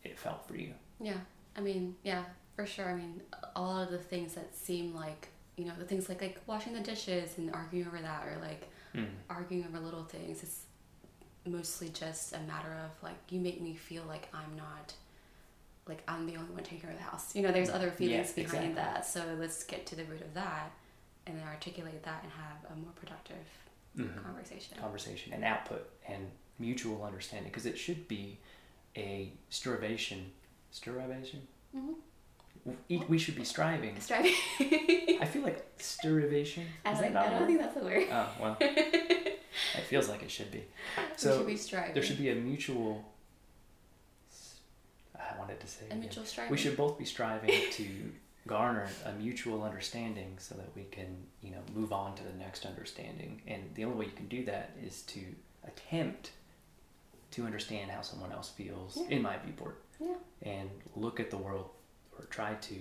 [0.04, 1.18] it felt for you Yeah,
[1.56, 2.24] I mean, yeah,
[2.56, 2.90] for sure.
[2.90, 3.22] I mean,
[3.56, 6.74] a lot of the things that seem like, you know, the things like like washing
[6.74, 9.08] the dishes and arguing over that, or like mm.
[9.30, 10.44] arguing over little things.
[10.44, 10.62] It's
[11.46, 14.94] mostly just a matter of like you make me feel like I'm not,
[15.88, 17.36] like I'm the only one taking care of the house.
[17.36, 18.74] You know, there's other feelings Yeah, behind exactly.
[18.76, 19.06] that.
[19.06, 20.72] So let's get to the root of that,
[21.28, 23.46] and then articulate that and have a more productive
[23.98, 24.24] Mhm.
[24.24, 24.78] conversation.
[24.78, 28.40] conversation and output and mutual understanding because it should be
[28.98, 30.32] a strivation
[30.72, 32.72] strivation Mm-hmm.
[32.90, 34.34] we, we should be striving Striving.
[34.60, 38.08] i feel like strivation I, like, I don't think that's a word.
[38.12, 39.40] oh well it
[39.88, 40.64] feels like it should be.
[41.16, 41.94] So should be striving.
[41.94, 43.06] there should be a mutual.
[45.16, 46.52] I wanted to say a mutual striving.
[46.52, 47.86] we should both be striving to
[48.48, 52.66] garner a mutual understanding so that we can you know move on to the next
[52.66, 55.20] understanding and the only way you can do that is to
[55.68, 56.32] attempt
[57.32, 59.18] to understand how someone else feels Yeah.
[59.18, 60.16] in my viewport yeah.
[60.42, 61.70] and look at the world
[62.18, 62.76] or try to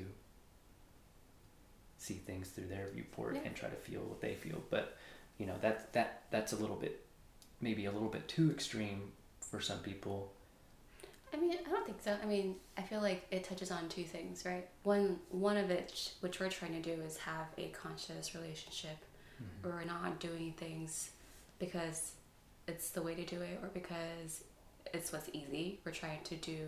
[1.98, 3.42] see things through their viewport Yeah.
[3.46, 4.96] and try to feel what they feel but
[5.38, 7.04] you know that that that's a little bit
[7.60, 10.32] maybe a little bit too extreme for some people
[11.32, 12.16] I mean, I don't think so.
[12.22, 14.66] I mean, I feel like it touches on two things, right?
[14.82, 18.96] One, one of it, which we're trying to do, is have a conscious relationship,
[19.62, 21.10] where we're not doing things
[21.58, 22.12] because
[22.66, 24.44] it's the way to do it, or because
[24.92, 25.80] it's what's easy.
[25.84, 26.66] We're trying to do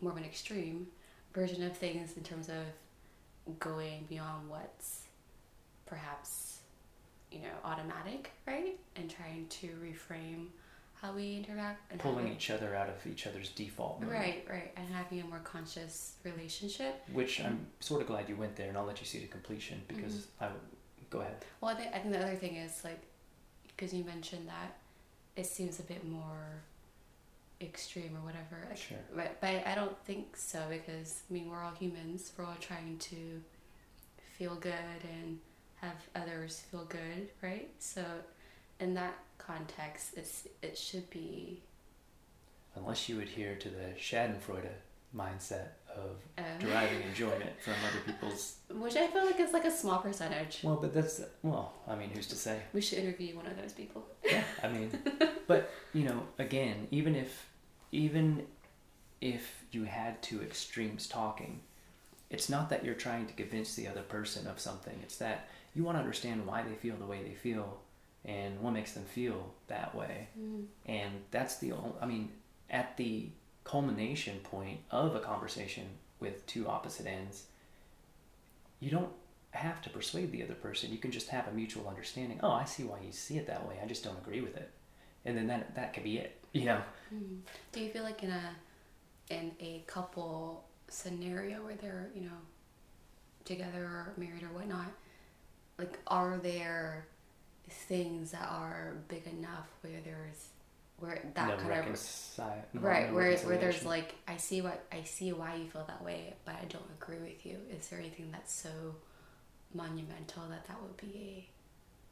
[0.00, 0.88] more of an extreme
[1.32, 5.02] version of things in terms of going beyond what's
[5.86, 6.60] perhaps,
[7.30, 8.78] you know, automatic, right?
[8.96, 10.46] And trying to reframe
[11.02, 14.10] how we interact and pulling having- each other out of each other's default mode.
[14.12, 17.02] Right, right, and having a more conscious relationship.
[17.12, 19.82] which I'm sort of glad you went there, and I'll let you see to completion
[19.88, 20.44] because Mm-hmm.
[20.44, 20.48] I
[21.10, 21.44] go ahead.
[21.60, 23.00] Well, I think I think the other thing is like,
[23.66, 24.76] because you mentioned that
[25.36, 26.62] it seems a bit more
[27.60, 28.64] extreme or whatever.
[28.68, 28.98] Like, Sure.
[29.14, 32.32] But but I don't think so because I mean we're all humans.
[32.36, 33.42] We're all trying to
[34.38, 35.38] feel good and
[35.80, 37.68] have others feel good, right?
[37.80, 38.04] So
[38.80, 39.14] in that
[39.46, 41.62] context, it's it should be.
[42.74, 44.70] Unless you adhere to the Schadenfreude
[45.14, 48.56] mindset of Uh, deriving enjoyment from other people's.
[48.70, 50.60] which I feel like is like a small percentage.
[50.62, 51.74] Well, but that's well.
[51.86, 52.62] I mean, who's to say?
[52.72, 54.06] We should interview one of those people.
[54.24, 54.90] Yeah, I mean,
[55.46, 57.46] but you know, again, even if
[57.90, 58.46] even
[59.20, 61.60] if you had two extremes talking,
[62.30, 64.98] it's not that you're trying to convince the other person of something.
[65.02, 67.80] It's that you want to understand why they feel the way they feel
[68.24, 70.28] and what makes them feel that way.
[70.38, 70.64] Mm.
[70.86, 72.30] And that's the only, I mean,
[72.70, 73.30] at the
[73.64, 75.86] culmination point of a conversation
[76.20, 77.44] with two opposite ends,
[78.80, 79.12] you don't
[79.50, 80.90] have to persuade the other person.
[80.92, 82.40] You can just have a mutual understanding.
[82.42, 83.76] Oh, I see why you see it that way.
[83.82, 84.70] I just don't agree with it.
[85.24, 86.38] And then that that could be it.
[86.54, 86.82] You know,
[87.14, 87.38] Mm.
[87.72, 88.56] Do you feel like in a
[89.30, 92.38] in a couple scenario where they're you know
[93.44, 94.92] together or married or whatnot,
[95.78, 97.06] like are there
[97.68, 100.48] things that are big enough where there's
[100.98, 102.00] where that no kind of
[102.74, 106.04] right no where where there's like I see what I see why you feel that
[106.04, 107.56] way, but I don't agree with you.
[107.76, 108.70] Is there anything that's so
[109.74, 111.48] monumental that that would be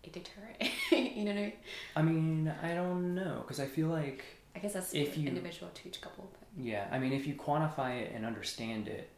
[0.04, 0.62] a a deterrent?
[1.16, 1.52] you know what I mean?
[1.96, 4.24] I mean, I don't know because I feel like
[4.56, 6.28] I guess that's If you- individual to each couple.
[6.32, 6.64] But.
[6.64, 9.08] Yeah, I mean, if you quantify it and understand it,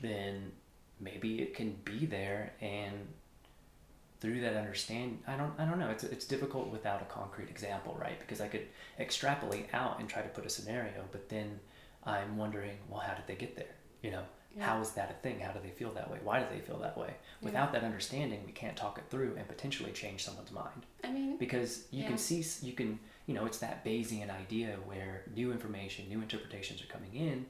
[0.00, 0.52] then
[0.98, 3.06] maybe it can be there, and
[4.20, 5.88] through that understand, I don't, I don't know.
[5.90, 8.18] It's it's difficult without a concrete example, right?
[8.20, 8.66] Because I could
[8.98, 11.58] extrapolate out and try to put a scenario, but then
[12.04, 13.74] I'm wondering, well, how did they get there?
[14.02, 14.22] You know,
[14.56, 14.64] Yeah.
[14.66, 15.40] how is that a thing?
[15.40, 16.18] How do they feel that way?
[16.22, 17.14] Why do they feel that way?
[17.40, 21.36] Without that understanding, we can't talk it through and potentially change someone's mind I mean,
[21.38, 22.08] because you Yeah.
[22.08, 26.82] can see you can you know it's that bayesian idea where new information new interpretations
[26.82, 27.46] are coming in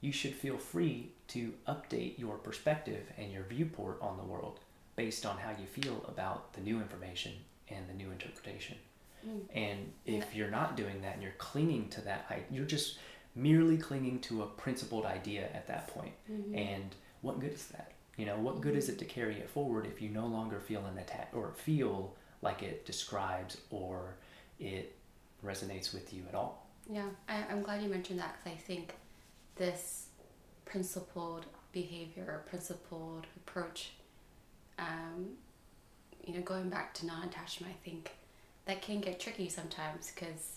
[0.00, 4.60] you should feel free to update your perspective and your viewport on the world
[4.96, 7.32] based on how you feel about the new information
[7.68, 8.76] and the new interpretation.
[9.26, 9.40] Mm.
[9.54, 12.98] and if you're not doing that and you're clinging to that you're just
[13.36, 16.12] merely clinging to a principled idea at that point.
[16.30, 16.56] Mm-hmm.
[16.56, 17.92] and what good is that?
[18.16, 20.84] You know what good is it to carry it forward if you no longer feel
[20.86, 24.16] an attack or feel like it describes or
[24.58, 24.96] it
[25.44, 26.66] resonates with you at all?
[26.90, 28.94] Yeah, I, I'm glad you mentioned that because I think
[29.56, 30.08] this
[30.64, 33.92] principled behavior or principled approach,
[34.78, 35.30] um,
[36.24, 38.12] you know, going back to non attachment, I think
[38.66, 40.56] that can get tricky sometimes because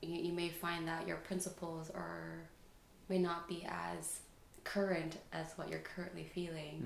[0.00, 2.40] you, you may find that your principles are
[3.08, 4.20] may not be as
[4.64, 6.84] current as what you're currently feeling,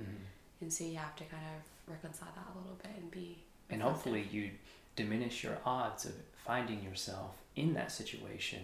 [0.61, 3.39] and so you have to kind of reconcile that a little bit and be
[3.71, 4.51] and hopefully you
[4.95, 6.13] diminish your odds of
[6.45, 8.61] finding yourself in that situation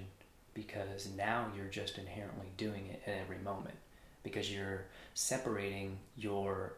[0.54, 3.74] because now you're just inherently doing it at every moment
[4.22, 6.74] because you're separating your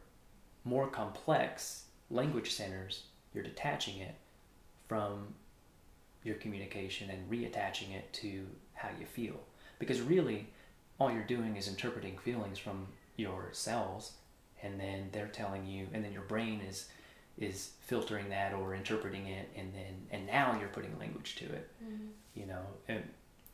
[0.65, 4.15] more complex language centers you're detaching it
[4.89, 5.35] from
[6.23, 9.39] your communication and reattaching it to how you feel
[9.79, 10.47] because really
[10.99, 12.87] all you're doing is interpreting feelings from
[13.17, 14.13] your cells
[14.63, 16.89] and then they're telling you and then your brain is
[17.37, 21.69] is filtering that or interpreting it and then and now you're putting language to it
[21.85, 22.09] Mhm.
[22.35, 23.03] you know and,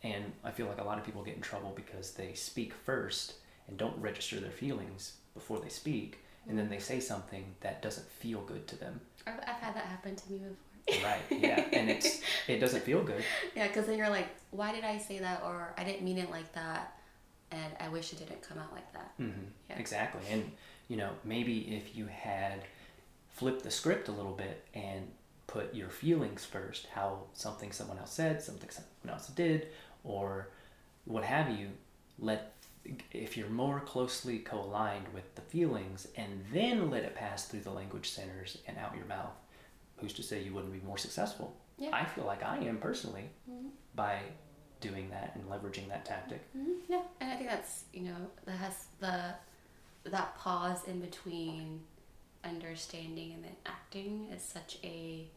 [0.02, 3.34] and i feel like a lot of people get in trouble because they speak first
[3.68, 8.08] and don't register their feelings before they speak and then they say something that doesn't
[8.10, 11.08] feel good to them I've, I've had that happen to me before.
[11.08, 11.20] Right.
[11.30, 11.64] Yeah.
[11.72, 13.22] And it's it doesn't feel good.
[13.54, 15.42] Yeah, because then you're like, why did I say that?
[15.44, 16.98] Or I didn't mean it like that,
[17.50, 19.12] and I wish it didn't come out like that.
[19.20, 19.40] Mm-hmm.
[19.68, 19.78] Yeah.
[19.78, 20.22] Exactly.
[20.30, 20.50] And
[20.88, 22.64] you know, maybe if you had
[23.28, 25.08] flipped the script a little bit and
[25.46, 29.68] put your feelings first, how something someone else said, something someone else did,
[30.02, 30.48] or
[31.04, 31.68] what have you,
[32.18, 32.54] let
[33.12, 37.70] if you're more closely co-aligned with the feelings and then let it pass through the
[37.70, 39.32] language centers and out your mouth,
[39.96, 41.56] who's to say you wouldn't be more successful?
[41.78, 41.90] Yeah.
[41.92, 43.70] I feel like I am personally Mhm.
[43.94, 44.22] by
[44.80, 46.42] doing that and leveraging that tactic.
[46.56, 49.34] Mhm, Yeah, and I think that's you know that has the
[50.04, 51.84] that pause in between
[52.44, 55.28] understanding and then acting is such a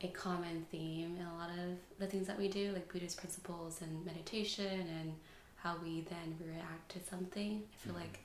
[0.00, 3.80] a common theme in a lot of the things that we do, like Buddhist principles
[3.82, 5.14] and meditation and
[5.62, 7.62] how we then react to something.
[7.72, 8.00] I feel Mhm.
[8.00, 8.20] like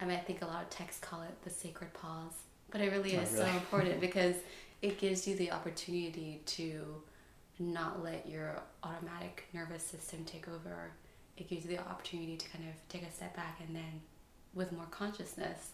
[0.00, 2.32] I mean I think a lot of texts call it the sacred pause,
[2.70, 4.36] but it really Oh, is so important because
[4.82, 7.02] it gives you the opportunity to
[7.58, 10.92] not let your automatic nervous system take over.
[11.36, 14.00] It gives you the opportunity to kind of take a step back and then,
[14.54, 15.70] with more consciousness,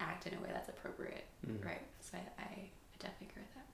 [0.00, 1.24] act in a way that's appropriate.
[1.46, 1.64] Mm.
[1.64, 1.82] Right.
[2.00, 3.66] So I, I definitely agree with that.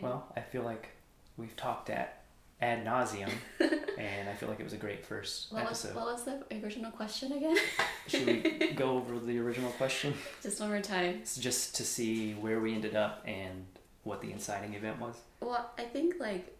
[0.00, 0.90] Well, I feel like
[1.36, 2.21] we've talked at
[2.62, 3.30] ad nauseum,
[3.98, 5.96] and I feel like it was a great first what was, episode.
[5.96, 7.56] what was the original question again?
[8.06, 11.16] Should we go over the original question Just one more time.
[11.22, 13.66] It's just to see where we ended up and
[14.04, 15.16] what the inciting event was?
[15.40, 16.56] Well, I think like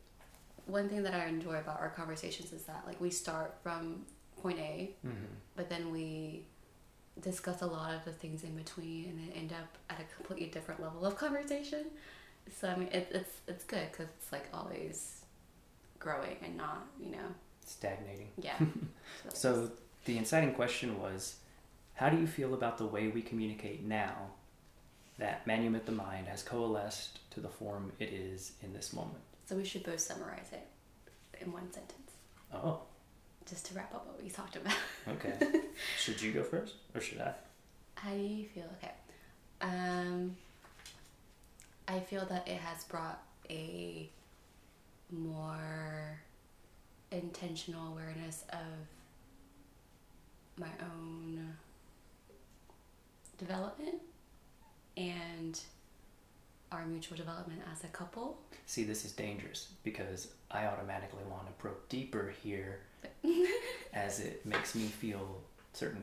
[0.67, 4.03] one thing that I enjoy about our conversations is that like we start from
[4.41, 5.25] point A, Mm-hmm.
[5.57, 6.43] but then we
[7.21, 10.47] discuss a lot of the things in between and then end up at a completely
[10.47, 11.85] different level of conversation
[12.59, 15.22] so i mean it, it's it's good because it's like always
[16.03, 17.29] growing and not you know
[17.65, 18.29] Stagnating.
[18.39, 18.57] yeah
[19.35, 19.71] So
[20.05, 21.37] the inciting question was,
[21.95, 24.15] how do you feel about the way we communicate now
[25.19, 29.23] that Manumit the Mind has coalesced to the form it is in this moment?
[29.47, 30.67] so we should both summarize it
[31.41, 32.11] in one sentence
[32.53, 32.81] Oh,
[33.49, 34.75] just to wrap up what we talked about
[35.09, 35.35] okay.
[35.99, 37.33] should you go first or should I?
[37.95, 38.93] how do you feel okay
[39.61, 40.37] um
[41.87, 44.09] i feel that it has brought a
[45.13, 46.19] more
[47.11, 48.59] intentional awareness of
[50.59, 51.55] my own
[53.39, 53.97] development
[54.97, 55.61] and
[56.71, 61.53] our mutual development as a couple See, this is dangerous because I automatically want to
[61.55, 62.81] probe deeper here
[63.93, 65.43] as it makes me feel
[65.73, 66.03] certain,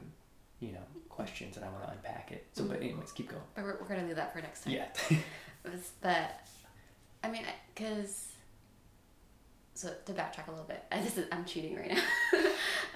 [0.60, 2.46] you know, questions and I want to unpack it.
[2.54, 2.84] So, but mm-hmm.
[2.84, 3.42] anyways, keep going.
[3.56, 4.86] but we're, we're gonna leave that for next time Yeah.
[6.02, 6.48] But
[7.24, 7.44] I mean,
[7.74, 8.29] because
[9.80, 12.02] so to backtrack a little bit, I just I'm cheating right now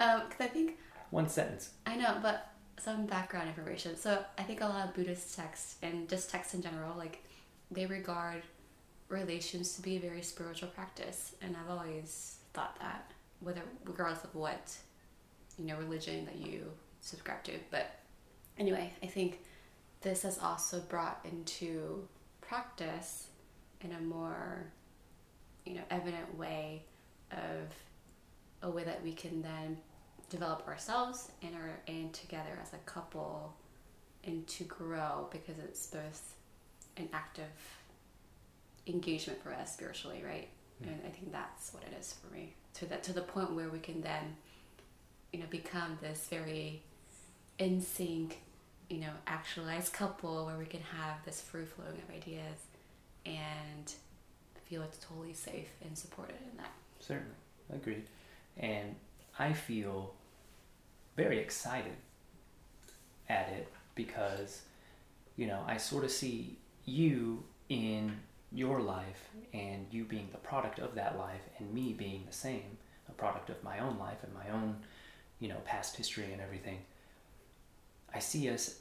[0.00, 0.78] um, because I think
[1.10, 1.70] One sentence.
[1.86, 3.96] I know, but some background information.
[3.96, 7.24] So I think a lot of Buddhist texts and just texts in general, like
[7.70, 8.42] they regard
[9.08, 13.10] relations to be a very spiritual practice, and I've always thought that,
[13.40, 14.76] whether regardless of what
[15.58, 16.70] you know religion that you
[17.00, 17.52] subscribe to.
[17.70, 17.98] But
[18.58, 19.40] anyway, I think
[20.02, 22.06] this has also brought into
[22.42, 23.28] practice
[23.80, 24.66] in a more
[25.64, 26.82] you know evident way
[27.32, 27.72] of
[28.62, 29.76] a way that we can then
[30.30, 33.54] develop ourselves and our and together as a couple
[34.24, 36.34] and to grow because it's both
[36.96, 37.44] an active
[38.86, 40.48] engagement for us spiritually right
[40.82, 40.88] Mm.
[40.88, 43.68] and i think that's what it is for me to that to the point where
[43.68, 44.36] we can then
[45.32, 46.82] you know become this very
[47.58, 48.40] in sync
[48.90, 52.58] you know actualized couple where we can have this free flowing of ideas
[53.24, 53.94] and
[54.68, 57.34] feel it's totally safe and supported in that Certainly.
[57.72, 58.04] Agreed.
[58.56, 58.94] And
[59.38, 60.14] I feel
[61.16, 61.96] very excited
[63.28, 64.62] at it because,
[65.36, 68.16] you know, I sort of see you in
[68.52, 72.78] your life and you being the product of that life and me being the same,
[73.08, 74.76] a product of my own life and my own,
[75.40, 76.78] you know, past history and everything.
[78.14, 78.76] I see us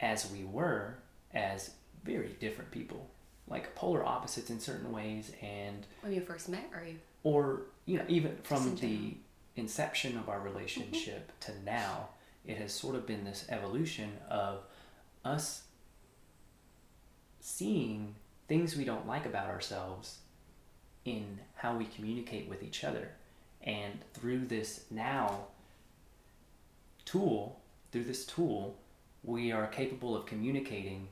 [0.00, 0.94] as we were
[1.32, 1.70] as
[2.04, 3.08] very different people,
[3.50, 7.98] like polar opposites in certain ways and when you first met or you or you
[7.98, 9.12] know even from the general.
[9.56, 11.52] inception of our relationship mm-hmm.
[11.52, 12.08] to now
[12.46, 14.60] it has sort of been this evolution of
[15.24, 15.62] us
[17.40, 18.14] seeing
[18.46, 20.18] things we don't like about ourselves
[21.04, 23.10] in how we communicate with each other
[23.62, 25.40] and through this now
[27.04, 28.76] tool through this tool
[29.24, 31.08] we are capable of communicating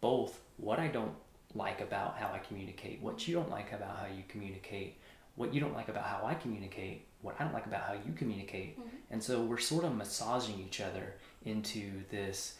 [0.00, 1.14] both what I don't
[1.56, 4.98] like about how I communicate, what you don't like about how you communicate,
[5.36, 8.12] what you don't like about how I communicate, what I don't like about how you
[8.12, 8.78] communicate.
[8.78, 8.84] Mhm.
[9.10, 12.58] And so we're sort of massaging each other into this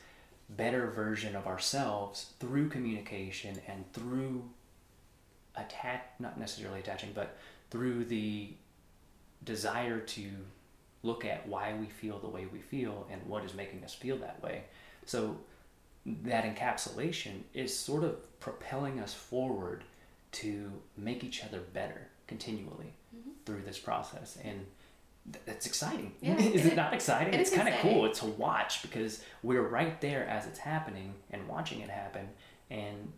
[0.48, 4.48] better version of ourselves through communication and through
[5.56, 7.36] attach not necessarily attaching but
[7.70, 8.52] through the
[9.42, 10.30] desire to
[11.02, 14.16] look at why we feel the way we feel and what is making us feel
[14.18, 14.64] that way
[15.04, 15.36] so
[16.22, 19.84] that encapsulation is sort of propelling us forward
[20.32, 23.30] to make each other better continually mm-hmm.
[23.44, 24.66] through this process and
[25.44, 26.12] that's exciting.
[26.20, 27.34] Yeah, is it, not exciting?
[27.34, 31.48] It it's kind of cool to watch because we're right there as it's happening and
[31.48, 32.28] watching it happen,
[32.70, 33.12] and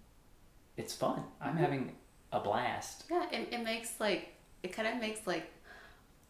[0.76, 1.22] it's fun.
[1.40, 1.58] I'm mm-hmm.
[1.58, 1.92] having
[2.32, 3.04] a blast.
[3.10, 5.52] Yeah, it, it makes like it kind of makes like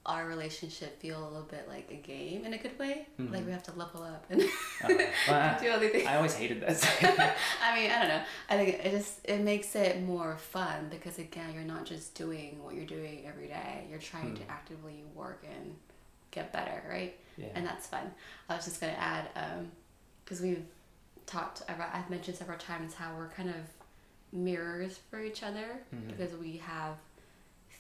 [0.09, 3.07] our relationship feel a little bit like a game in a good way.
[3.21, 3.33] Mm-hmm.
[3.33, 6.07] Like we have to level up and uh, well, do all these things.
[6.07, 6.83] I always hated this.
[7.03, 8.23] I mean, I don't know.
[8.49, 12.59] I think it just it makes it more fun because again, you're not just doing
[12.63, 13.87] what you're doing every day.
[13.91, 14.37] You're trying mm.
[14.39, 15.75] to actively work and
[16.31, 17.15] get better, right?
[17.37, 17.49] Yeah.
[17.55, 18.11] And that's fun.
[18.49, 19.29] I was just gonna add
[20.25, 20.65] because um, we've
[21.27, 21.61] talked.
[21.69, 23.57] About, I've mentioned several times how we're kind of
[24.33, 26.09] mirrors for each other mm-hmm.
[26.09, 26.95] because we have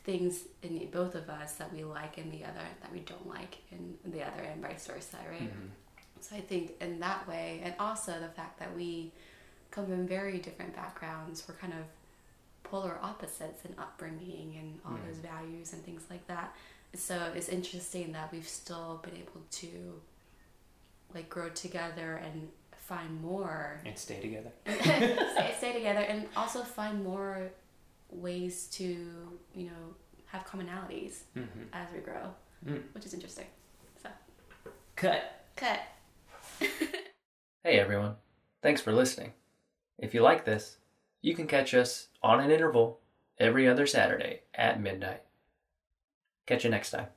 [0.09, 3.59] things in both of us that we like in the other that we don't like
[3.70, 5.66] in the other and vice versa right mm-hmm.
[6.18, 9.12] so i think in that way and also the fact that we
[9.70, 11.84] come from very different backgrounds we're kind of
[12.64, 15.06] polar opposites in upbringing and all mm-hmm.
[15.09, 16.54] those values and things like that
[16.94, 20.00] so it's interesting that we've still been able to
[21.14, 24.50] like grow together and find more and stay together
[24.80, 25.18] stay,
[25.59, 27.50] stay together and also find more
[28.11, 28.84] ways to
[29.54, 29.94] you know
[30.26, 31.64] have commonalities mm-hmm.
[31.72, 32.34] as we grow,
[32.66, 32.82] mm.
[32.92, 33.46] which is interesting.
[34.02, 34.11] So,
[34.96, 35.44] cut.
[35.56, 35.80] Cut.
[37.64, 38.14] hey everyone,
[38.62, 39.32] thanks for listening.
[39.98, 40.76] If you like this,
[41.20, 43.00] you can catch us on an interval
[43.38, 45.22] every other Saturday at midnight.
[46.46, 47.09] Catch you next time.